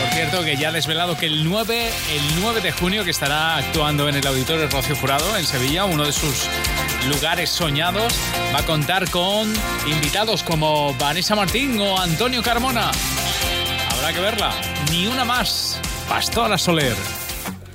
Por 0.00 0.10
cierto, 0.14 0.44
que 0.44 0.56
ya 0.56 0.68
ha 0.68 0.72
desvelado 0.72 1.16
que 1.16 1.26
el 1.26 1.44
9, 1.44 1.88
el 1.88 2.40
9 2.40 2.60
de 2.60 2.72
junio, 2.72 3.04
que 3.04 3.10
estará 3.10 3.56
actuando 3.56 4.08
en 4.08 4.16
el 4.16 4.26
Auditorio 4.26 4.68
Rocío 4.68 4.96
Jurado 4.96 5.36
en 5.36 5.44
Sevilla, 5.44 5.84
uno 5.84 6.04
de 6.04 6.12
sus 6.12 6.48
lugares 7.08 7.50
soñados, 7.50 8.14
va 8.54 8.60
a 8.60 8.66
contar 8.66 9.10
con 9.10 9.52
invitados 9.86 10.42
como 10.42 10.94
Vanessa 10.94 11.34
Martín 11.34 11.78
o 11.80 11.98
Antonio 12.00 12.42
Carmona. 12.42 12.90
Habrá 14.06 14.14
que 14.14 14.20
verla. 14.20 14.52
Ni 14.92 15.08
una 15.08 15.24
más. 15.24 15.80
Pastora 16.08 16.56
Soler. 16.56 16.94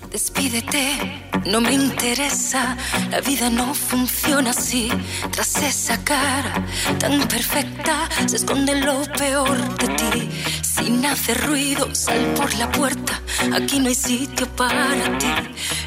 Despídete, 0.09 1.29
no 1.45 1.59
me 1.59 1.73
interesa, 1.73 2.77
la 3.09 3.19
vida 3.19 3.49
no 3.49 3.73
funciona 3.73 4.51
así. 4.51 4.89
Tras 5.29 5.57
esa 5.57 6.01
cara 6.05 6.65
tan 6.99 7.27
perfecta 7.27 8.07
se 8.27 8.37
esconde 8.37 8.79
lo 8.79 9.03
peor 9.17 9.57
de 9.77 9.87
ti. 9.89 10.29
Sin 10.61 11.05
hacer 11.05 11.37
ruido, 11.47 11.93
sal 11.93 12.33
por 12.37 12.53
la 12.55 12.71
puerta, 12.71 13.21
aquí 13.53 13.79
no 13.79 13.89
hay 13.89 13.95
sitio 13.95 14.47
para 14.55 15.17
ti. 15.17 15.33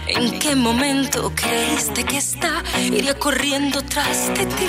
¿En 0.09 0.38
qué 0.38 0.54
momento 0.54 1.33
creíste 1.35 2.04
que 2.04 2.18
está? 2.18 2.62
Iría 2.83 3.18
corriendo 3.18 3.80
tras 3.80 4.28
de 4.35 4.44
ti. 4.44 4.68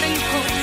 Rencor 0.00 0.53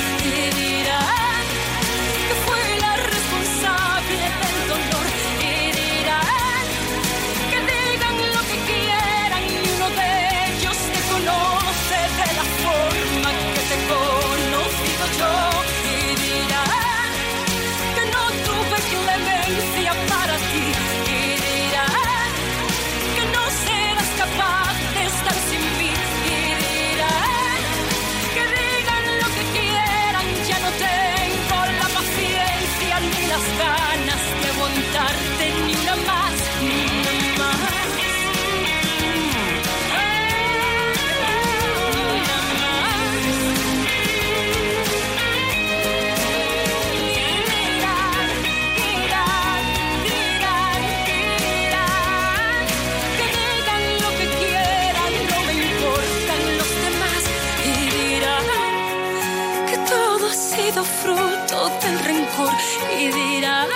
fruto 60.84 61.70
del 61.82 61.98
rencor 62.00 62.52
y 62.98 63.10
dirán 63.10 63.68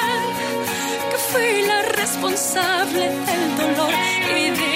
que 1.11 1.17
fui 1.17 1.63
la 1.67 1.83
responsable 1.83 3.09
del 3.09 3.57
dolor 3.57 3.93
y 4.37 4.51
dirán 4.51 4.76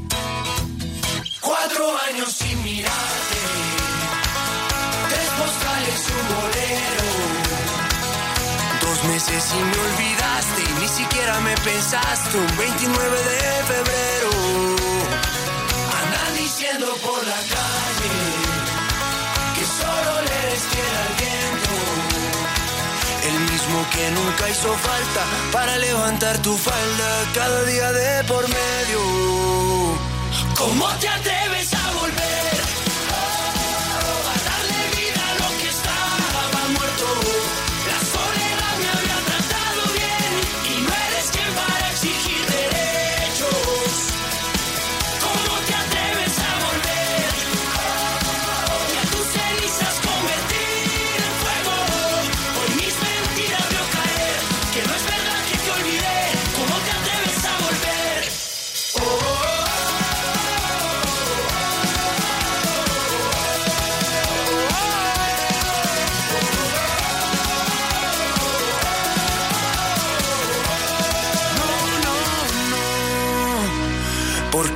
Meses 9.11 9.43
y 9.53 9.61
me 9.71 9.77
olvidaste 9.87 10.61
y 10.69 10.73
ni 10.81 10.87
siquiera 10.87 11.39
me 11.41 11.55
pensaste 11.69 12.37
un 12.37 12.57
29 12.57 13.17
de 13.31 13.41
febrero. 13.71 14.31
Andan 16.01 16.31
diciendo 16.37 16.87
por 17.05 17.19
la 17.31 17.41
calle 17.55 18.15
que 19.55 19.65
solo 19.79 20.11
le 20.29 20.41
fiel 20.69 20.93
al 21.05 21.13
viento. 21.23 21.73
El 23.29 23.37
mismo 23.51 23.77
que 23.93 24.03
nunca 24.17 24.43
hizo 24.49 24.71
falta 24.89 25.21
para 25.51 25.77
levantar 25.77 26.37
tu 26.41 26.53
falda 26.57 27.09
cada 27.33 27.63
día 27.63 27.91
de 27.91 28.23
por 28.31 28.43
medio. 28.59 29.01
¿Cómo 30.57 30.87
te 31.01 31.07
atreves 31.09 31.73
a 31.73 31.80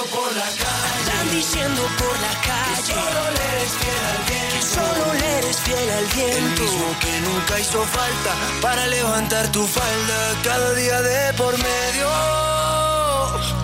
Diciendo 0.00 0.16
por 0.18 0.34
la 0.34 0.44
calle. 0.44 0.98
Andan 0.98 1.30
diciendo 1.30 1.82
por 1.98 2.20
la 2.20 2.34
calle. 2.40 2.76
Que 2.76 2.92
solo 2.92 3.20
le 3.36 3.44
eres 3.52 3.72
fiel 3.80 4.00
al 4.10 4.22
viento. 4.30 4.54
Que 4.54 4.62
solo 4.62 5.14
le 5.14 5.38
eres 5.38 5.56
fiel 5.60 5.90
al 5.90 6.06
viento. 6.06 6.38
El 6.38 6.60
mismo 6.60 6.98
que 7.00 7.20
nunca 7.20 7.60
hizo 7.60 7.84
falta 7.84 8.32
para 8.62 8.86
levantar 8.86 9.52
tu 9.52 9.66
falda 9.66 10.40
cada 10.42 10.72
día 10.72 11.02
de 11.02 11.32
por 11.34 11.52
medio. 11.58 12.08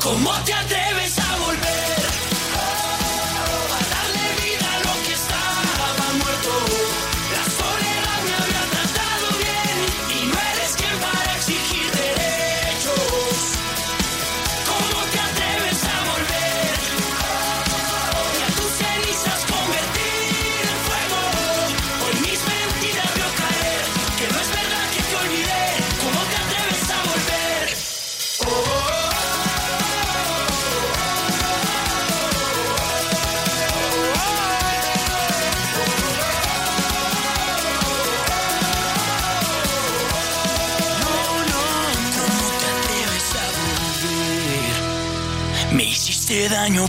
¿Cómo 0.03 0.31
te 0.45 0.53
atreves 0.53 0.86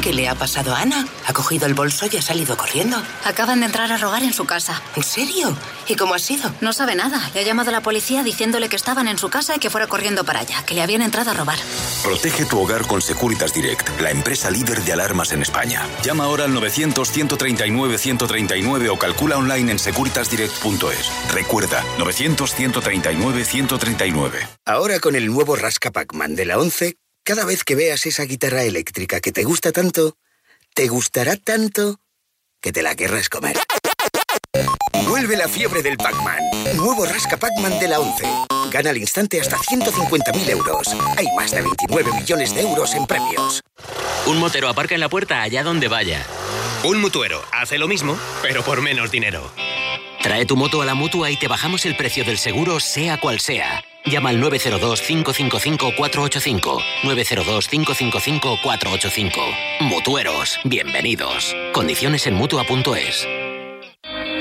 ¿qué 0.00 0.12
le 0.12 0.28
ha 0.28 0.34
pasado 0.34 0.74
a 0.74 0.80
Ana? 0.80 1.06
Ha 1.26 1.32
cogido 1.32 1.66
el 1.66 1.74
bolso 1.74 2.06
y 2.10 2.16
ha 2.16 2.22
salido 2.22 2.56
corriendo. 2.56 3.00
Acaban 3.24 3.60
de 3.60 3.66
entrar 3.66 3.92
a 3.92 3.98
robar 3.98 4.22
en 4.22 4.32
su 4.32 4.46
casa. 4.46 4.80
¿En 4.96 5.02
serio? 5.02 5.54
¿Y 5.86 5.96
cómo 5.96 6.14
ha 6.14 6.18
sido? 6.18 6.50
No 6.60 6.72
sabe 6.72 6.94
nada. 6.94 7.30
Le 7.34 7.40
ha 7.40 7.42
llamado 7.42 7.68
a 7.70 7.72
la 7.72 7.82
policía 7.82 8.22
diciéndole 8.22 8.68
que 8.68 8.76
estaban 8.76 9.08
en 9.08 9.18
su 9.18 9.28
casa 9.28 9.56
y 9.56 9.58
que 9.58 9.70
fuera 9.70 9.86
corriendo 9.86 10.24
para 10.24 10.40
allá, 10.40 10.64
que 10.64 10.74
le 10.74 10.82
habían 10.82 11.02
entrado 11.02 11.30
a 11.30 11.34
robar. 11.34 11.58
Protege 12.02 12.46
tu 12.46 12.58
hogar 12.60 12.86
con 12.86 13.02
Securitas 13.02 13.52
Direct, 13.52 14.00
la 14.00 14.10
empresa 14.10 14.50
líder 14.50 14.82
de 14.82 14.92
alarmas 14.92 15.32
en 15.32 15.42
España. 15.42 15.86
Llama 16.02 16.24
ahora 16.24 16.44
al 16.44 16.54
900-139-139 16.54 18.90
o 18.90 18.98
calcula 18.98 19.36
online 19.36 19.72
en 19.72 19.78
securitasdirect.es. 19.78 21.32
Recuerda, 21.32 21.84
900-139-139. 21.98 24.48
Ahora 24.64 24.98
con 25.00 25.16
el 25.16 25.26
nuevo 25.26 25.56
Rasca 25.56 25.90
Pac-Man 25.90 26.36
de 26.36 26.46
la 26.46 26.58
11, 26.58 26.96
cada 27.24 27.44
vez 27.44 27.64
que 27.64 27.74
veas 27.74 28.06
esa 28.06 28.24
guitarra 28.24 28.62
eléctrica 28.62 29.20
que 29.20 29.32
te 29.32 29.44
gusta 29.44 29.72
tanto, 29.72 30.16
te 30.74 30.88
gustará 30.88 31.36
tanto 31.36 32.00
que 32.60 32.72
te 32.72 32.82
la 32.82 32.94
querrás 32.94 33.28
comer. 33.28 33.58
Vuelve 35.06 35.36
la 35.36 35.48
fiebre 35.48 35.82
del 35.82 35.96
Pac-Man. 35.96 36.38
Nuevo 36.76 37.04
Rasca 37.04 37.36
Pac-Man 37.36 37.78
de 37.78 37.88
la 37.88 38.00
11. 38.00 38.24
Gana 38.70 38.90
al 38.90 38.96
instante 38.96 39.40
hasta 39.40 39.56
150.000 39.56 40.48
euros. 40.50 40.88
Hay 41.16 41.26
más 41.36 41.50
de 41.50 41.62
29 41.62 42.12
millones 42.12 42.54
de 42.54 42.60
euros 42.60 42.94
en 42.94 43.06
premios. 43.06 43.62
Un 44.26 44.38
motero 44.38 44.68
aparca 44.68 44.94
en 44.94 45.00
la 45.00 45.08
puerta 45.08 45.42
allá 45.42 45.62
donde 45.62 45.88
vaya. 45.88 46.24
Un 46.84 47.00
mutuero 47.00 47.42
hace 47.52 47.78
lo 47.78 47.88
mismo, 47.88 48.18
pero 48.42 48.62
por 48.62 48.82
menos 48.82 49.10
dinero. 49.10 49.50
Trae 50.22 50.46
tu 50.46 50.56
moto 50.56 50.82
a 50.82 50.84
la 50.84 50.94
mutua 50.94 51.30
y 51.30 51.38
te 51.38 51.48
bajamos 51.48 51.86
el 51.86 51.96
precio 51.96 52.24
del 52.24 52.38
seguro, 52.38 52.78
sea 52.78 53.18
cual 53.18 53.40
sea. 53.40 53.82
Llama 54.06 54.30
al 54.30 54.42
902-555-485. 54.42 56.80
902-555-485. 57.02 59.30
Mutueros, 59.80 60.58
bienvenidos. 60.64 61.54
Condiciones 61.72 62.26
en 62.26 62.34
mutua.es. 62.34 63.28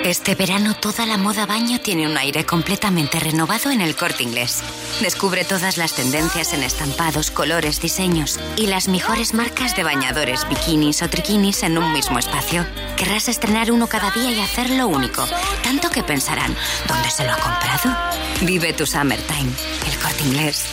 Este 0.03 0.33
verano 0.33 0.75
toda 0.75 1.05
la 1.05 1.17
moda 1.17 1.45
baño 1.45 1.79
tiene 1.79 2.07
un 2.07 2.17
aire 2.17 2.45
completamente 2.45 3.19
renovado 3.19 3.69
en 3.69 3.81
el 3.81 3.95
corte 3.95 4.23
inglés. 4.23 4.63
Descubre 5.01 5.43
todas 5.45 5.77
las 5.77 5.93
tendencias 5.93 6.53
en 6.53 6.63
estampados, 6.63 7.31
colores, 7.31 7.81
diseños 7.81 8.39
y 8.55 8.67
las 8.67 8.87
mejores 8.87 9.33
marcas 9.33 9.75
de 9.75 9.83
bañadores, 9.83 10.47
bikinis 10.47 11.01
o 11.01 11.09
triquinis 11.09 11.63
en 11.63 11.77
un 11.77 11.91
mismo 11.93 12.17
espacio. 12.17 12.65
Querrás 12.95 13.27
estrenar 13.27 13.71
uno 13.71 13.87
cada 13.87 14.11
día 14.11 14.31
y 14.31 14.39
hacerlo 14.39 14.87
único, 14.87 15.25
tanto 15.63 15.89
que 15.89 16.03
pensarán, 16.03 16.55
¿dónde 16.87 17.09
se 17.09 17.25
lo 17.25 17.33
ha 17.33 17.37
comprado? 17.37 17.95
Vive 18.41 18.73
tu 18.73 18.85
summertime, 18.85 19.51
el 19.85 19.99
corte 19.99 20.23
inglés. 20.23 20.65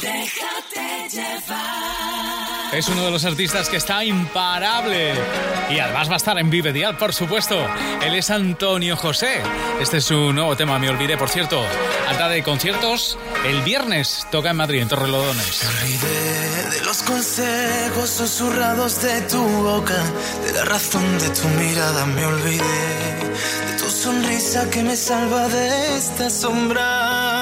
Déjate 0.00 1.08
llevar. 1.10 2.41
Es 2.72 2.88
uno 2.88 3.04
de 3.04 3.10
los 3.10 3.24
artistas 3.26 3.68
que 3.68 3.76
está 3.76 4.02
imparable. 4.02 5.12
Y 5.68 5.78
además 5.78 6.08
va 6.08 6.14
a 6.14 6.16
estar 6.16 6.38
en 6.38 6.48
Vive 6.48 6.72
Dial, 6.72 6.96
por 6.96 7.12
supuesto. 7.12 7.66
Él 8.02 8.14
es 8.14 8.30
Antonio 8.30 8.96
José. 8.96 9.42
Este 9.78 9.98
es 9.98 10.04
su 10.04 10.32
nuevo 10.32 10.56
tema, 10.56 10.78
me 10.78 10.88
olvidé, 10.88 11.18
por 11.18 11.28
cierto. 11.28 11.62
Alta 12.08 12.30
de 12.30 12.42
conciertos. 12.42 13.18
El 13.44 13.60
viernes 13.60 14.26
toca 14.30 14.50
en 14.50 14.56
Madrid, 14.56 14.80
en 14.80 14.88
Torrelodones. 14.88 15.64
Me 15.64 15.80
olvidé 15.82 16.70
de 16.70 16.84
los 16.86 17.02
consejos 17.02 18.08
susurrados 18.08 19.02
de 19.02 19.20
tu 19.22 19.42
boca, 19.42 20.02
de 20.46 20.52
la 20.52 20.64
razón 20.64 21.18
de 21.18 21.28
tu 21.28 21.48
mirada. 21.48 22.06
Me 22.06 22.24
olvidé 22.24 22.62
de 23.66 23.78
tu 23.78 23.90
sonrisa 23.90 24.70
que 24.70 24.82
me 24.82 24.96
salva 24.96 25.46
de 25.48 25.98
esta 25.98 26.30
sombra. 26.30 27.41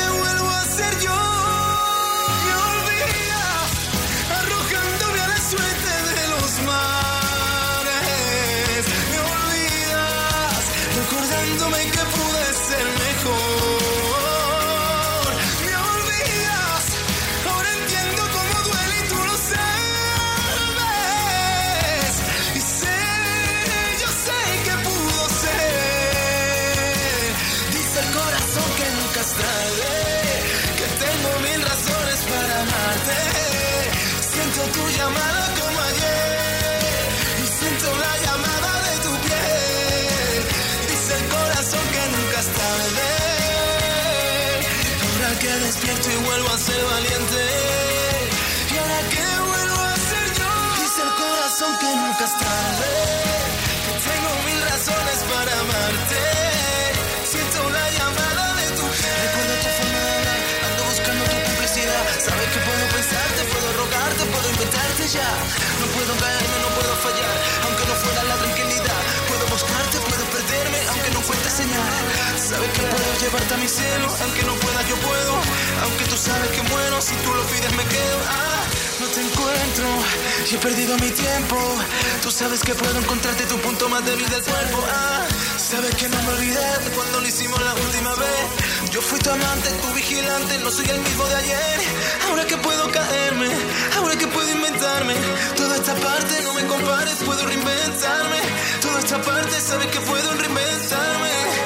cielo. 73.71 74.07
Aunque 74.23 74.43
no 74.43 74.53
pueda, 74.55 74.81
yo 74.87 74.95
puedo. 74.97 75.33
Aunque 75.83 76.05
tú 76.05 76.17
sabes 76.17 76.49
que 76.51 76.61
muero, 76.63 77.01
si 77.01 77.15
tú 77.23 77.33
lo 77.33 77.43
pides, 77.51 77.73
me 77.79 77.85
quedo. 77.85 78.17
Ah, 78.27 78.63
no 78.99 79.07
te 79.07 79.21
encuentro 79.21 79.87
y 80.49 80.55
he 80.55 80.57
perdido 80.57 80.93
mi 80.97 81.09
tiempo. 81.11 81.57
Tú 82.21 82.29
sabes 82.31 82.59
que 82.61 82.73
puedo 82.75 82.97
encontrarte 82.99 83.43
tu 83.45 83.57
punto 83.59 83.87
más 83.89 84.03
débil 84.05 84.27
del 84.29 84.43
cuerpo. 84.43 84.77
Ah, 84.91 85.25
sabes 85.57 85.95
que 85.95 86.09
no 86.09 86.21
me 86.23 86.29
olvidé 86.35 86.69
cuando 86.95 87.21
lo 87.21 87.27
hicimos 87.27 87.59
la 87.61 87.73
última 87.73 88.13
vez. 88.15 88.45
Yo 88.91 89.01
fui 89.01 89.19
tu 89.19 89.29
amante, 89.29 89.69
tu 89.83 89.89
vigilante, 89.93 90.57
no 90.59 90.69
soy 90.69 90.87
el 90.89 90.99
mismo 90.99 91.25
de 91.25 91.35
ayer. 91.35 91.79
Ahora 92.27 92.45
que 92.45 92.57
puedo 92.57 92.91
caerme, 92.91 93.49
ahora 93.97 94.15
que 94.17 94.27
puedo 94.27 94.49
inventarme. 94.51 95.15
Toda 95.55 95.75
esta 95.77 95.95
parte 95.95 96.33
no 96.43 96.53
me 96.53 96.65
compares, 96.67 97.15
puedo 97.25 97.45
reinventarme. 97.45 98.39
Toda 98.81 98.99
esta 98.99 99.21
parte 99.21 99.55
sabes 99.61 99.87
que 99.87 100.01
puedo 100.01 100.27
reinventarme. 100.33 101.60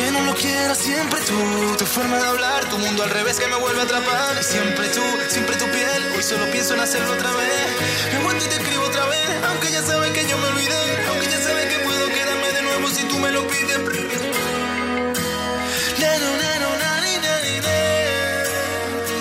Aunque 0.00 0.18
no 0.18 0.24
lo 0.24 0.34
quiera, 0.34 0.74
siempre 0.74 1.20
tú. 1.20 1.76
Tu 1.76 1.84
forma 1.84 2.16
de 2.16 2.26
hablar, 2.26 2.64
tu 2.70 2.78
mundo 2.78 3.02
al 3.02 3.10
revés 3.10 3.38
que 3.38 3.46
me 3.46 3.56
vuelve 3.56 3.80
a 3.80 3.84
atrapar. 3.84 4.42
Siempre 4.42 4.88
tú, 4.88 5.02
siempre 5.28 5.56
tu 5.56 5.66
piel. 5.66 6.02
Hoy 6.16 6.22
solo 6.22 6.50
pienso 6.50 6.72
en 6.72 6.80
hacerlo 6.80 7.12
otra 7.12 7.30
vez. 7.32 8.12
Me 8.12 8.18
aguanto 8.18 8.44
y 8.44 8.48
te 8.48 8.54
escribo 8.54 8.84
otra 8.84 9.04
vez. 9.06 9.30
Aunque 9.48 9.70
ya 9.70 9.82
sabes 9.82 10.10
que 10.12 10.26
yo 10.26 10.38
me 10.38 10.46
olvidé. 10.46 11.06
Aunque 11.08 11.26
ya 11.26 11.40
sabes 11.42 11.66
que 11.66 11.78
puedo 11.84 12.06
quedarme 12.08 12.48
de 12.50 12.62
nuevo 12.62 12.88
si 12.88 13.02
tú 13.04 13.18
me 13.18 13.30
lo 13.30 13.46
pides. 13.46 13.60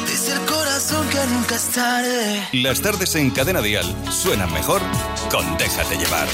Dice 0.07 0.31
el 0.31 0.45
corazón 0.45 1.09
que 1.09 1.25
nunca 1.25 1.55
es 1.55 1.69
tarde. 1.71 2.47
Las 2.53 2.81
tardes 2.81 3.15
en 3.15 3.31
Cadena 3.31 3.61
Dial 3.61 3.93
suenan 4.09 4.53
mejor 4.53 4.81
con 5.29 5.57
Déjate 5.57 5.97
llevar. 5.97 6.27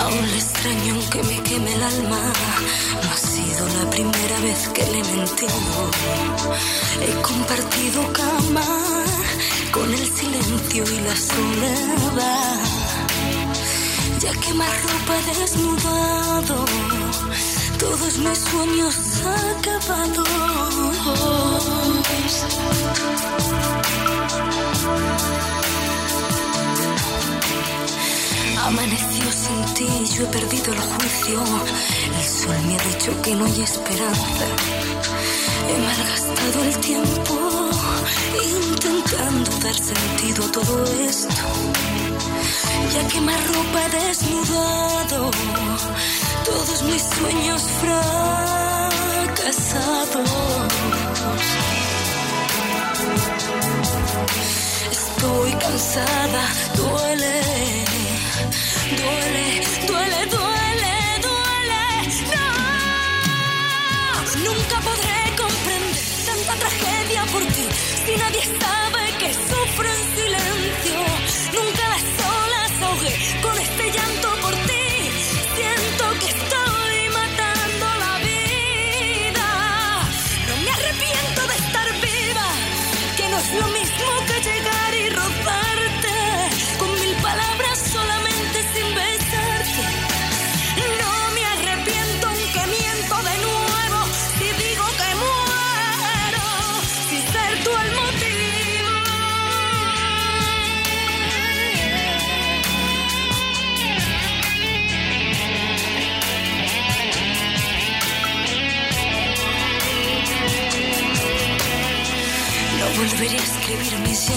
Aún 0.00 0.26
le 0.30 0.36
extraño 0.36 0.94
aunque 0.94 1.22
me 1.22 1.42
queme 1.42 1.74
el 1.74 1.82
alma. 1.82 2.20
No 3.02 3.08
ha 3.12 3.16
sido 3.16 3.62
la 3.78 3.90
primera 3.90 4.40
vez 4.40 4.68
que 4.74 4.84
le 4.92 5.00
he. 5.00 5.46
He 7.04 7.12
compartido 7.22 8.12
cama 8.12 8.66
con 9.72 9.92
el 9.92 10.06
silencio 10.18 10.84
y 10.84 11.00
la 11.08 11.16
soledad. 11.16 12.60
Ya 14.20 14.32
que 14.32 14.54
más 14.54 14.74
ropa 14.82 15.12
he 15.18 15.22
desnudado, 15.40 16.64
todos 17.78 18.18
mis 18.18 18.38
sueños 18.38 18.96
acabados. 19.58 20.28
Amaneció 28.66 29.19
sin 29.50 29.74
ti, 29.74 29.88
yo 30.14 30.22
he 30.24 30.26
perdido 30.26 30.72
el 30.72 30.80
juicio. 30.80 31.38
El 32.18 32.24
sol 32.24 32.58
me 32.66 32.74
ha 32.76 32.82
dicho 32.90 33.10
que 33.22 33.34
no 33.34 33.44
hay 33.44 33.60
esperanza. 33.62 34.46
He 35.68 35.76
malgastado 35.86 36.58
el 36.68 36.76
tiempo 36.90 37.34
intentando 38.56 39.50
dar 39.64 39.74
sentido 39.74 40.44
a 40.44 40.52
todo 40.52 40.74
esto. 41.10 41.46
Ya 42.94 43.02
que 43.08 43.20
más 43.20 43.40
ropa 43.54 43.78
he 43.86 43.88
desnudado 44.06 45.30
todos 46.44 46.82
mis 46.88 47.02
sueños 47.02 47.62
fracasados. 47.82 49.10
Estoy 54.90 55.50
cansada, 55.52 56.42
duele, 56.76 57.40
duele, 58.96 59.60
duele, 59.86 60.26
duele, 60.26 60.94
duele. 61.26 61.84
No, 62.34 62.46
nunca 64.44 64.76
podré 64.80 65.18
comprender 65.36 66.02
tanta 66.26 66.54
tragedia 66.56 67.22
por 67.32 67.42
ti 67.54 67.66
si 68.04 68.12
nadie 68.16 68.44
sabe 68.60 68.89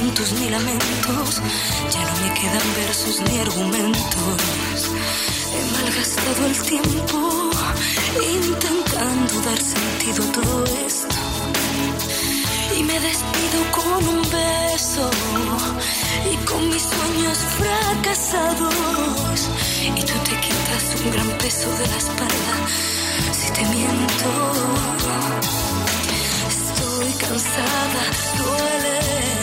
ni 0.02 0.50
lamentos, 0.50 1.42
ya 1.92 2.02
no 2.02 2.14
me 2.22 2.34
quedan 2.34 2.68
versos 2.76 3.22
ni 3.22 3.40
argumentos. 3.40 4.80
He 5.54 5.62
malgastado 5.72 6.46
el 6.48 6.62
tiempo 6.62 7.52
intentando 8.22 9.42
dar 9.42 9.60
sentido 9.60 10.24
a 10.24 10.32
todo 10.32 10.64
esto. 10.88 11.16
Y 12.78 12.84
me 12.84 13.00
despido 13.00 13.60
con 13.72 14.08
un 14.16 14.22
beso 14.22 15.10
y 16.32 16.36
con 16.46 16.70
mis 16.70 16.82
sueños 16.82 17.38
fracasados. 17.60 19.50
Y 19.96 20.02
tú 20.02 20.14
te 20.28 20.36
quitas 20.44 20.84
un 21.04 21.12
gran 21.12 21.30
peso 21.38 21.70
de 21.70 21.88
la 21.88 21.98
espalda 21.98 22.56
si 23.32 23.52
te 23.52 23.62
miento. 23.62 24.30
Estoy 26.50 27.12
cansada, 27.14 28.04
duele, 28.38 29.43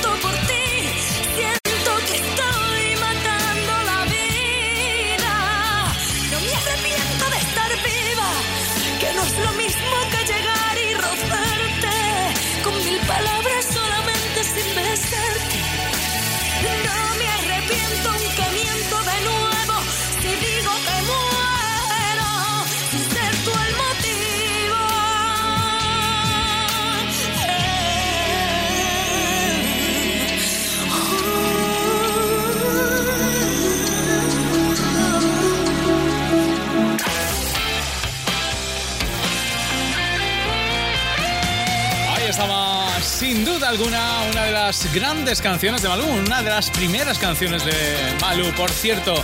grandes 44.93 45.41
canciones 45.41 45.81
de 45.81 45.89
Malú, 45.89 46.05
una 46.05 46.41
de 46.41 46.49
las 46.49 46.69
primeras 46.69 47.17
canciones 47.17 47.63
de 47.63 47.73
Malú. 48.19 48.51
Por 48.51 48.69
cierto, 48.69 49.23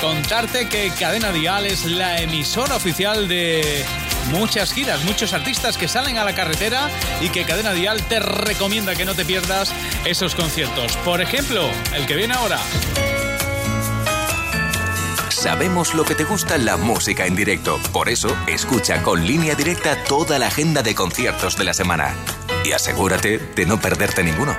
contarte 0.00 0.68
que 0.68 0.90
Cadena 0.98 1.32
Dial 1.32 1.66
es 1.66 1.84
la 1.84 2.20
emisora 2.20 2.76
oficial 2.76 3.28
de 3.28 3.84
muchas 4.30 4.72
giras, 4.72 5.04
muchos 5.04 5.32
artistas 5.32 5.76
que 5.76 5.88
salen 5.88 6.18
a 6.18 6.24
la 6.24 6.34
carretera 6.34 6.88
y 7.20 7.30
que 7.30 7.44
Cadena 7.44 7.72
Dial 7.72 8.02
te 8.04 8.20
recomienda 8.20 8.94
que 8.94 9.04
no 9.04 9.14
te 9.14 9.24
pierdas 9.24 9.72
esos 10.04 10.34
conciertos. 10.34 10.96
Por 10.98 11.20
ejemplo, 11.20 11.68
el 11.94 12.06
que 12.06 12.14
viene 12.14 12.34
ahora. 12.34 12.58
Sabemos 15.30 15.94
lo 15.94 16.04
que 16.04 16.14
te 16.14 16.22
gusta 16.22 16.56
la 16.58 16.76
música 16.76 17.26
en 17.26 17.34
directo. 17.34 17.80
Por 17.92 18.08
eso, 18.08 18.36
escucha 18.46 19.02
con 19.02 19.26
línea 19.26 19.56
directa 19.56 20.04
toda 20.04 20.38
la 20.38 20.46
agenda 20.46 20.82
de 20.82 20.94
conciertos 20.94 21.56
de 21.56 21.64
la 21.64 21.74
semana. 21.74 22.14
Y 22.64 22.70
asegúrate 22.70 23.38
de 23.38 23.66
no 23.66 23.80
perderte 23.80 24.22
ninguno. 24.22 24.56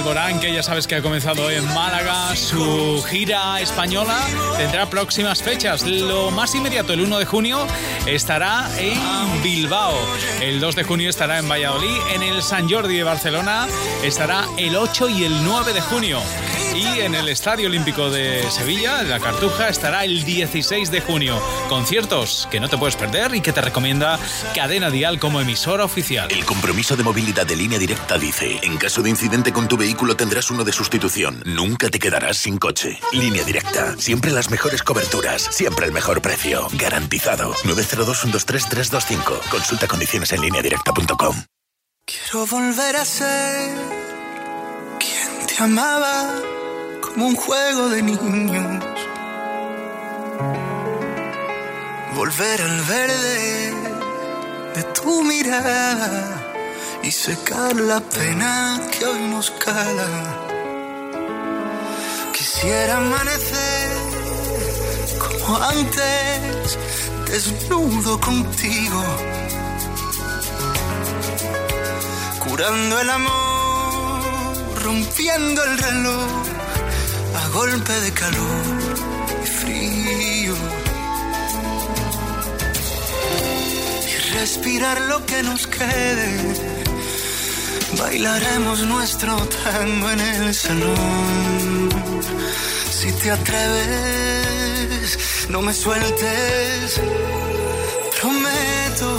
Alborán, 0.00 0.40
que 0.40 0.50
ya 0.50 0.62
sabes 0.62 0.86
que 0.86 0.94
ha 0.94 1.02
comenzado 1.02 1.50
en 1.50 1.62
Málaga 1.74 2.34
su 2.34 3.04
gira 3.06 3.60
española, 3.60 4.18
tendrá 4.56 4.88
próximas 4.88 5.42
fechas. 5.42 5.82
Lo 5.82 6.30
más 6.30 6.54
inmediato, 6.54 6.94
el 6.94 7.02
1 7.02 7.18
de 7.18 7.26
junio, 7.26 7.66
estará 8.06 8.66
en 8.78 8.98
Bilbao. 9.42 9.94
El 10.40 10.58
2 10.58 10.74
de 10.74 10.84
junio 10.84 11.10
estará 11.10 11.38
en 11.38 11.50
Valladolid. 11.50 11.98
En 12.14 12.22
el 12.22 12.42
San 12.42 12.66
Jordi 12.70 12.96
de 12.96 13.02
Barcelona 13.02 13.68
estará 14.02 14.46
el 14.56 14.74
8 14.74 15.10
y 15.10 15.24
el 15.24 15.44
9 15.44 15.74
de 15.74 15.82
junio. 15.82 16.20
Y 16.74 17.00
en 17.00 17.14
el 17.14 17.28
Estadio 17.28 17.68
Olímpico 17.68 18.10
de 18.10 18.48
Sevilla, 18.50 19.00
en 19.00 19.10
la 19.10 19.20
Cartuja, 19.20 19.68
estará 19.68 20.04
el 20.04 20.24
16 20.24 20.90
de 20.90 21.00
junio. 21.00 21.40
Conciertos 21.68 22.48
que 22.50 22.60
no 22.60 22.68
te 22.68 22.78
puedes 22.78 22.96
perder 22.96 23.34
y 23.34 23.40
que 23.40 23.52
te 23.52 23.60
recomienda 23.60 24.18
Cadena 24.54 24.90
Dial 24.90 25.18
como 25.18 25.40
emisora 25.40 25.84
oficial. 25.84 26.30
El 26.30 26.44
compromiso 26.44 26.96
de 26.96 27.02
movilidad 27.02 27.46
de 27.46 27.56
línea 27.56 27.78
directa 27.78 28.18
dice, 28.18 28.58
en 28.62 28.76
caso 28.76 29.02
de 29.02 29.10
incidente 29.10 29.52
con 29.52 29.68
tu 29.68 29.76
vehículo 29.76 30.16
tendrás 30.16 30.50
uno 30.50 30.64
de 30.64 30.72
sustitución. 30.72 31.42
Nunca 31.44 31.88
te 31.90 31.98
quedarás 31.98 32.36
sin 32.36 32.58
coche. 32.58 32.98
Línea 33.12 33.44
directa, 33.44 33.96
siempre 33.98 34.30
las 34.30 34.50
mejores 34.50 34.82
coberturas, 34.82 35.42
siempre 35.50 35.86
el 35.86 35.92
mejor 35.92 36.22
precio. 36.22 36.68
Garantizado. 36.72 37.54
902-123-325. 37.64 39.48
Consulta 39.50 39.86
condiciones 39.88 40.32
en 40.32 40.40
línea 40.40 40.62
directa.com. 40.62 41.36
Quiero 42.04 42.46
volver 42.46 42.96
a 42.96 43.04
ser 43.04 43.76
quien 44.98 45.46
te 45.46 45.62
amaba 45.62 46.59
como 47.12 47.26
un 47.26 47.36
juego 47.36 47.88
de 47.88 48.02
niños. 48.02 48.84
Volver 52.14 52.62
al 52.62 52.80
verde 52.82 53.74
de 54.74 54.82
tu 54.94 55.22
mirada 55.24 56.52
y 57.02 57.10
secar 57.10 57.74
la 57.76 58.00
pena 58.00 58.80
que 58.92 59.06
hoy 59.06 59.20
nos 59.28 59.50
cala. 59.52 60.08
Quisiera 62.32 62.98
amanecer 62.98 63.90
como 65.18 65.56
antes, 65.56 66.78
desnudo 67.26 68.20
contigo 68.20 69.04
curando 72.46 73.00
el 73.00 73.10
amor, 73.10 74.22
rompiendo 74.82 75.62
el 75.64 75.78
reloj 75.78 76.59
a 77.34 77.48
golpe 77.48 77.92
de 77.92 78.12
calor 78.12 78.64
y 79.42 79.46
frío. 79.46 80.54
Y 84.08 84.14
respirar 84.38 85.00
lo 85.02 85.24
que 85.26 85.42
nos 85.42 85.66
quede, 85.66 86.54
bailaremos 87.98 88.80
nuestro 88.86 89.36
tango 89.64 90.10
en 90.10 90.20
el 90.20 90.54
salón. 90.54 91.88
Si 92.90 93.12
te 93.12 93.30
atreves, 93.30 95.18
no 95.48 95.62
me 95.62 95.72
sueltes. 95.72 97.00
Prometo 98.20 99.18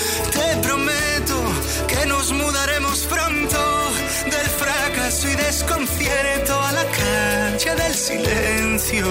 Fracaso 5.11 5.29
y 5.29 5.35
desconcierto 5.35 6.59
a 6.59 6.71
la 6.71 6.85
calle 6.85 7.75
del 7.75 7.95
silencio. 7.95 9.05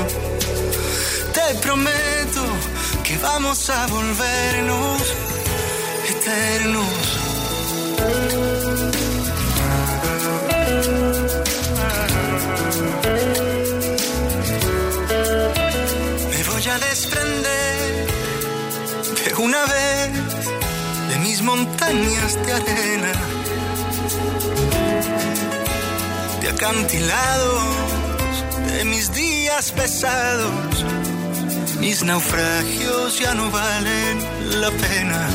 Te 1.33 1.55
prometo 1.61 2.45
que 3.05 3.19
vamos 3.19 3.71
a 3.71 3.87
volvernos 3.87 5.03
eternos. 6.09 6.95
Me 16.31 16.43
voy 16.45 16.69
a 16.69 16.79
desprender 16.79 18.07
de 19.25 19.35
una 19.35 19.65
vez 19.65 20.11
de 21.11 21.19
mis 21.21 21.43
montañas 21.43 22.35
de 22.47 22.53
arena, 22.53 23.13
acantilados, 26.51 27.63
de 28.67 28.85
mis 28.85 29.13
días 29.13 29.73
pesados 29.73 30.85
mis 31.81 32.05
naufragios 32.05 33.19
ya 33.19 33.35
no 33.35 33.51
valen 33.51 34.19
la 34.61 34.71
pena. 34.71 35.29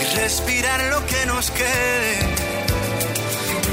Y 0.00 0.16
respirar 0.16 0.84
lo 0.84 1.04
que 1.04 1.26
nos 1.26 1.50
quede. 1.50 2.18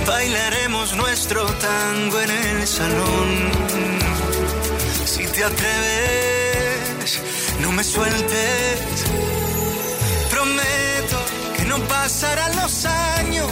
Bailaremos 0.08 0.96
nuestro 0.96 1.46
tango 1.46 2.20
en 2.22 2.32
el 2.32 2.68
salón. 2.68 3.30
Si 5.06 5.26
te 5.28 5.44
atreves, 5.44 7.22
no 7.62 7.72
me 7.72 7.84
sueltes. 7.84 8.80
Prometo 10.32 11.20
que 11.56 11.66
no 11.66 11.78
pasarán 11.88 12.56
los 12.56 12.86
años 12.86 13.52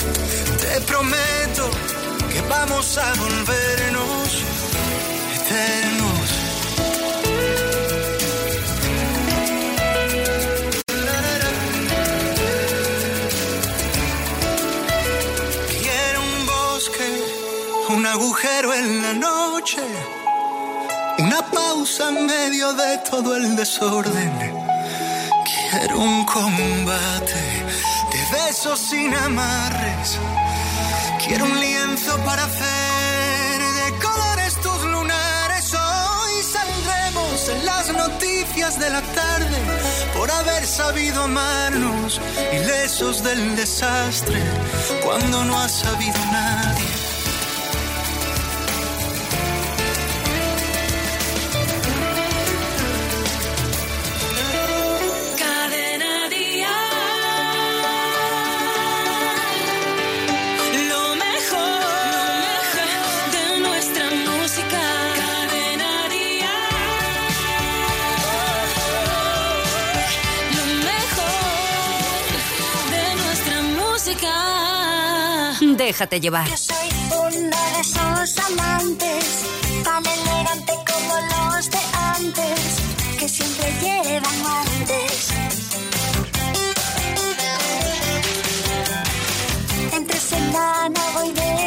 Te 0.00 0.80
prometo 0.82 1.70
que 2.32 2.40
vamos 2.48 2.96
a 2.96 3.12
volvernos 3.14 4.44
eternos. 5.36 6.28
Quiero 15.68 16.20
un 16.22 16.46
bosque, 16.46 17.24
un 17.90 18.06
agujero 18.06 18.72
en 18.72 19.02
la 19.02 19.12
noche, 19.12 19.82
una 21.18 21.42
pausa 21.50 22.08
en 22.08 22.24
medio 22.24 22.72
de 22.72 22.98
todo 23.10 23.36
el 23.36 23.54
desorden. 23.54 24.32
Quiero 25.44 25.98
un 25.98 26.24
combate 26.24 27.59
sin 28.60 29.14
amarres. 29.14 30.18
Quiero 31.24 31.46
un 31.46 31.58
lienzo 31.58 32.14
para 32.26 32.44
hacer 32.44 33.58
de 33.58 33.98
colores 33.98 34.54
tus 34.56 34.84
lunares. 34.84 35.72
Hoy 35.72 36.42
saldremos 36.42 37.48
en 37.48 37.64
las 37.64 37.90
noticias 37.90 38.78
de 38.78 38.90
la 38.90 39.00
tarde 39.00 39.56
por 40.14 40.30
haber 40.30 40.66
sabido 40.66 41.24
amarnos, 41.24 42.20
ilesos 42.52 43.24
del 43.24 43.56
desastre, 43.56 44.42
cuando 45.02 45.42
no 45.46 45.58
ha 45.58 45.68
sabido 45.68 46.18
nadie. 46.30 46.89
Déjate 75.90 76.20
llevar. 76.20 76.46
Soy 76.56 76.88
una 77.10 77.60
de 77.72 77.80
esos 77.80 78.38
amantes, 78.38 79.24
tan 79.82 80.06
elegante 80.06 80.72
como 80.88 81.14
los 81.32 81.68
de 81.68 81.78
antes, 82.14 82.60
que 83.18 83.28
siempre 83.28 83.72
llevan 83.82 84.40
guantes. 84.40 85.30
Entre 89.92 90.20
semana 90.20 91.00
voy 91.14 91.30
deportivo, 91.32 91.59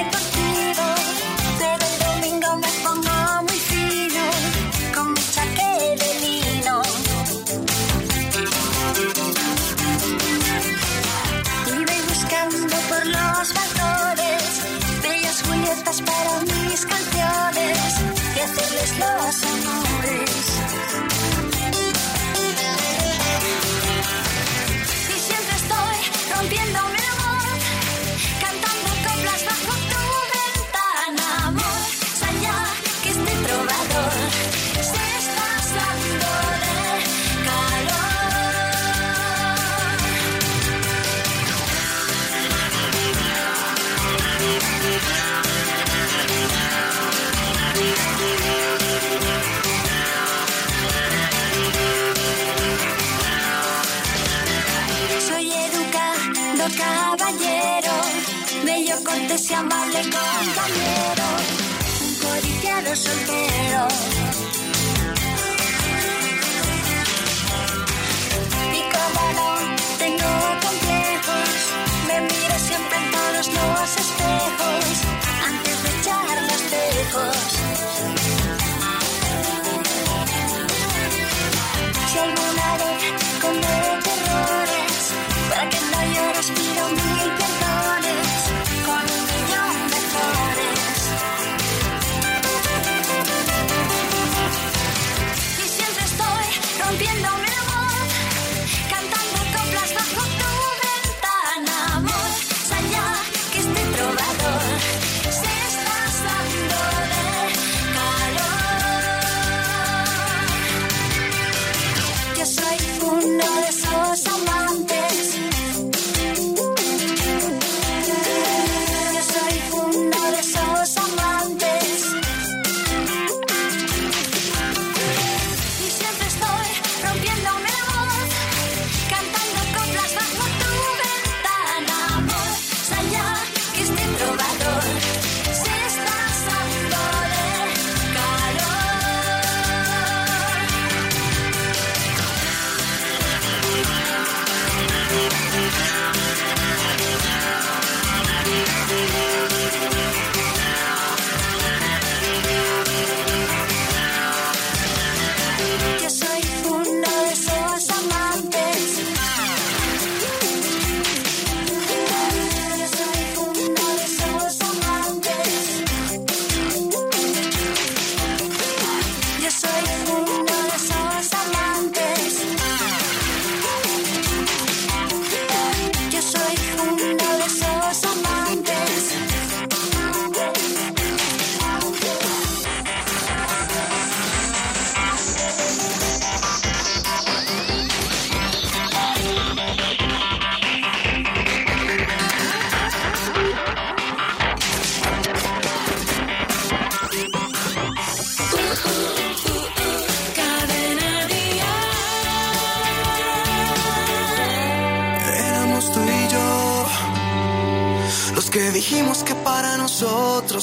cortés 59.48 60.08
y 60.48 60.53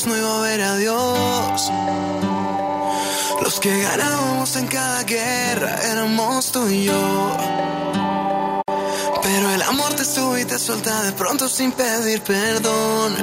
no 0.07 0.17
iba 0.17 0.29
a 0.29 0.39
haber 0.39 0.61
adiós. 0.63 1.71
Los 3.43 3.61
que 3.61 3.81
ganábamos 3.83 4.57
en 4.57 4.67
cada 4.67 5.03
guerra 5.05 5.77
éramos 5.91 6.53
tú 6.53 6.69
y 6.69 6.85
yo. 6.85 7.37
Pero 9.23 9.51
el 9.51 9.63
amor 9.63 9.93
te 9.95 10.05
sube 10.05 10.43
y 10.43 10.45
te 10.45 10.59
suelta 10.59 11.03
de 11.03 11.13
pronto 11.13 11.49
sin 11.49 11.73
pedir 11.73 12.23
perdón. 12.23 13.15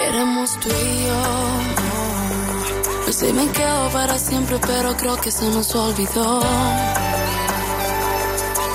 Éramos 0.00 0.58
tú 0.60 0.68
y 0.68 1.04
yo. 1.04 1.22
No 3.06 3.12
sé, 3.12 3.32
me 3.32 3.48
quedo 3.48 3.90
para 3.90 4.18
siempre, 4.18 4.58
pero 4.66 4.96
creo 4.96 5.20
que 5.20 5.30
se 5.30 5.44
nos 5.50 5.74
olvidó. 5.74 6.40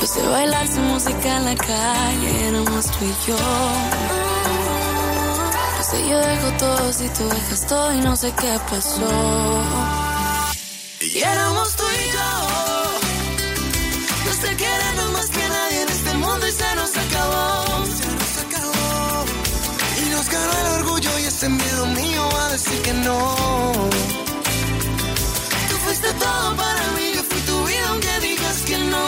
No 0.02 0.08
sé 0.08 0.22
bailar 0.28 0.68
sin 0.68 0.84
música 0.88 1.38
en 1.38 1.46
la 1.46 1.56
calle, 1.56 2.48
éramos 2.50 2.86
tú 2.91 3.06
y 3.06 3.16
yo 3.28 4.25
yo 6.10 6.20
dejo 6.20 6.51
todo 6.60 6.93
si 6.93 7.08
tú 7.10 7.28
dejas 7.30 7.68
todo 7.68 7.93
y 7.93 8.01
no 8.01 8.16
sé 8.16 8.32
qué 8.39 8.60
pasó. 8.70 9.10
Y 11.01 11.20
éramos 11.20 11.76
tú 11.76 11.84
y 11.84 12.12
yo. 12.16 12.32
No 14.26 14.34
sé 14.41 14.56
querernos 14.56 15.12
más 15.12 15.28
que 15.28 15.47
nadie 15.47 15.82
en 15.82 15.89
este 15.89 16.14
mundo 16.14 16.47
y 16.47 16.51
se 16.51 16.76
nos 16.76 16.91
acabó. 16.97 17.86
Se 17.99 18.08
nos 18.20 18.34
acabó. 18.43 19.26
Y 20.01 20.10
nos 20.10 20.30
ganó 20.30 20.53
el 20.62 20.68
orgullo 20.80 21.20
y 21.20 21.24
ese 21.26 21.49
miedo 21.49 21.86
mío 21.88 22.30
a 22.41 22.49
decir 22.49 22.82
que 22.82 22.93
no. 22.93 23.36
Tú 25.70 25.76
fuiste 25.86 26.14
todo 26.14 26.56
para 26.56 26.84
mí, 26.95 27.14
yo 27.16 27.24
fui 27.24 27.41
tu 27.41 27.64
vida 27.66 27.88
aunque 27.89 28.20
digas 28.28 28.58
que 28.68 28.78
no. 28.78 29.08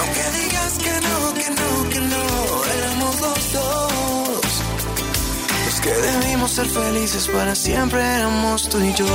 Aunque 0.00 0.24
digas 0.40 0.72
que 0.84 0.94
no, 1.06 1.34
que 1.34 1.50
no, 1.58 1.90
que 1.90 2.00
no, 2.00 2.24
éramos 2.78 3.20
dos 3.20 3.54
que 5.82 5.92
debimos 5.92 6.50
ser 6.52 6.66
felices 6.66 7.28
para 7.28 7.54
siempre 7.54 8.02
éramos 8.02 8.68
tú 8.68 8.80
y 8.80 8.92
yo. 8.94 9.06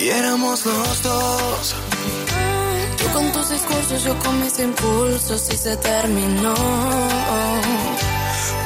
Y 0.00 0.08
éramos 0.08 0.66
los 0.66 1.02
dos. 1.02 1.74
Tú 2.98 3.04
con 3.12 3.32
tus 3.32 3.50
discursos, 3.50 4.04
yo 4.04 4.18
con 4.18 4.40
mis 4.40 4.58
impulsos 4.58 5.48
y 5.52 5.56
se 5.56 5.76
terminó. 5.76 6.54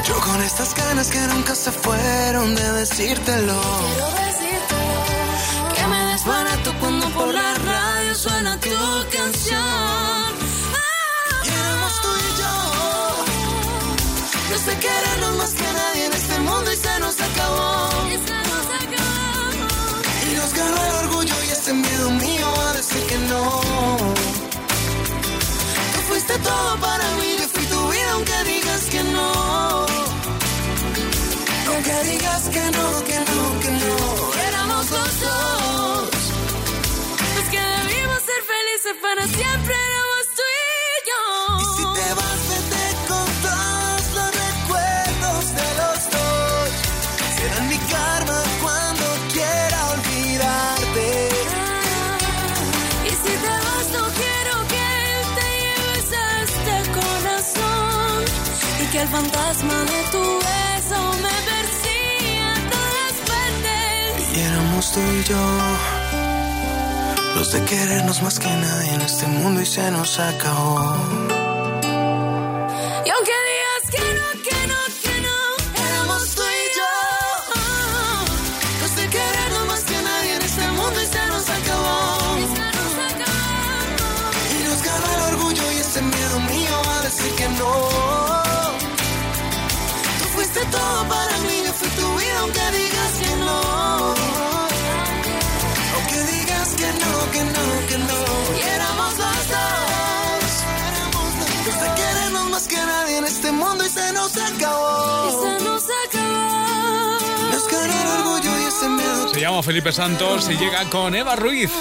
Yo 0.07 0.19
con 0.19 0.41
estas 0.41 0.73
ganas 0.75 1.09
que 1.09 1.19
nunca 1.33 1.55
se 1.55 1.71
fueron 1.71 2.55
de 2.55 2.71
decírtelo. 2.73 3.61
Sé 14.65 14.77
querernos 14.77 15.37
más 15.37 15.53
que 15.55 15.63
nadie 15.63 16.05
en 16.05 16.13
este 16.13 16.37
mundo 16.39 16.71
y 16.71 16.75
se 16.75 16.99
nos 16.99 17.15
acabó. 17.19 17.89
Y 20.29 20.35
nos 20.35 20.53
ganó 20.53 20.85
el 20.85 20.95
orgullo 21.05 21.33
y 21.47 21.49
ese 21.49 21.73
miedo 21.73 22.11
mío 22.11 22.47
a 22.67 22.73
decir 22.73 23.03
que 23.07 23.17
no. 23.31 23.43
Tú 25.93 25.99
fuiste 26.09 26.37
todo 26.37 26.77
para 26.79 27.05
mí, 27.15 27.37
yo 27.39 27.47
fui 27.47 27.65
tu 27.65 27.89
vida 27.89 28.11
aunque 28.13 28.43
digas 28.53 28.81
que 28.85 29.03
no. 29.03 29.31
Aunque 31.69 31.95
digas 32.11 32.43
que 32.49 32.65
no, 32.77 32.87
que 33.09 33.19
no, 33.31 33.59
que 33.61 33.71
no. 33.81 33.97
Éramos 34.47 34.91
los 34.91 35.19
dos. 35.21 36.09
Es 37.39 37.49
que 37.49 37.59
debimos 37.59 38.21
ser 38.29 38.41
felices 38.53 38.95
para 39.01 39.23
siempre. 39.27 40.00
Fantasma 59.21 59.79
de 59.91 60.01
tu 60.11 60.23
beso 60.47 60.99
me 61.25 61.35
persigue 61.49 62.39
a 62.39 62.55
todas 62.73 63.13
partes. 63.29 64.37
Y 64.37 64.39
éramos 64.39 64.91
tú 64.91 64.99
y 64.99 65.23
yo, 65.23 65.43
los 67.35 67.51
de 67.51 67.63
querernos 67.65 68.21
más 68.23 68.39
que 68.39 68.47
nadie 68.49 68.93
en 68.93 69.01
este 69.01 69.27
mundo 69.27 69.61
y 69.61 69.65
se 69.65 69.91
nos 69.91 70.19
acabó. 70.19 71.40
Todo 90.71 91.07
para 91.07 91.37
mí, 91.39 91.63
yo 91.65 91.73
fui 91.73 91.89
tu 91.89 92.07
vida 92.17 92.39
aunque 92.39 92.65
digas 92.71 93.11
que 93.21 93.35
no. 93.35 93.61
Aunque 95.95 96.19
digas 96.31 96.69
que 96.79 96.89
no, 97.01 97.31
que 97.33 97.43
no, 97.55 97.65
que 97.89 97.97
no. 98.09 98.19
Y 98.57 98.61
éramos 98.75 99.17
los 99.17 99.47
dos. 99.49 99.81
Más 102.51 102.67
que 102.67 102.75
nadie 102.75 103.17
en 103.17 103.23
este 103.23 103.49
mundo 103.51 103.85
y 103.85 103.89
se 103.89 104.11
nos 104.11 104.35
acabó. 104.35 105.27
Y 105.27 105.31
se 105.31 105.63
nos 105.63 105.83
acabó. 106.05 107.51
Nos 107.53 107.67
ganó 107.69 107.93
el 107.93 108.07
orgullo 108.19 108.59
y 108.59 108.63
ese 108.63 108.89
miedo. 108.89 109.33
Se 109.33 109.39
llama 109.39 109.63
Felipe 109.63 109.93
Santos 109.93 110.49
y 110.49 110.57
llega 110.57 110.89
con 110.89 111.15
Eva 111.15 111.37
Ruiz. 111.37 111.71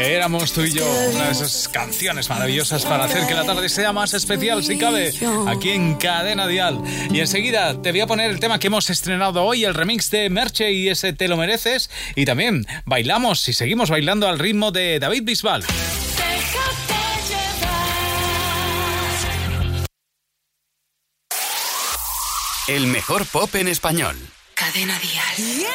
Éramos 0.00 0.54
tú 0.54 0.62
y 0.62 0.72
yo, 0.72 0.90
una 1.12 1.26
de 1.26 1.32
esas 1.32 1.68
canciones 1.68 2.30
maravillosas 2.30 2.86
para 2.86 3.04
hacer 3.04 3.26
que 3.26 3.34
la 3.34 3.44
tarde 3.44 3.68
sea 3.68 3.92
más 3.92 4.14
especial, 4.14 4.64
si 4.64 4.78
cabe, 4.78 5.12
aquí 5.46 5.70
en 5.70 5.96
Cadena 5.96 6.46
Dial. 6.46 6.80
Y 7.10 7.20
enseguida 7.20 7.80
te 7.82 7.90
voy 7.90 8.00
a 8.00 8.06
poner 8.06 8.30
el 8.30 8.40
tema 8.40 8.58
que 8.58 8.68
hemos 8.68 8.88
estrenado 8.88 9.44
hoy, 9.44 9.64
el 9.64 9.74
remix 9.74 10.10
de 10.10 10.30
Merche 10.30 10.72
y 10.72 10.88
ese 10.88 11.12
Te 11.12 11.28
lo 11.28 11.36
mereces. 11.36 11.90
Y 12.16 12.24
también 12.24 12.66
bailamos 12.86 13.46
y 13.48 13.52
seguimos 13.52 13.90
bailando 13.90 14.26
al 14.26 14.38
ritmo 14.38 14.72
de 14.72 14.98
David 14.98 15.22
Bisbal. 15.24 15.64
El 22.68 22.86
mejor 22.86 23.26
pop 23.26 23.54
en 23.54 23.68
español. 23.68 24.16
Cadena 24.54 24.98
Dial. 24.98 25.66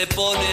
Se 0.00 0.06
pone 0.06 0.49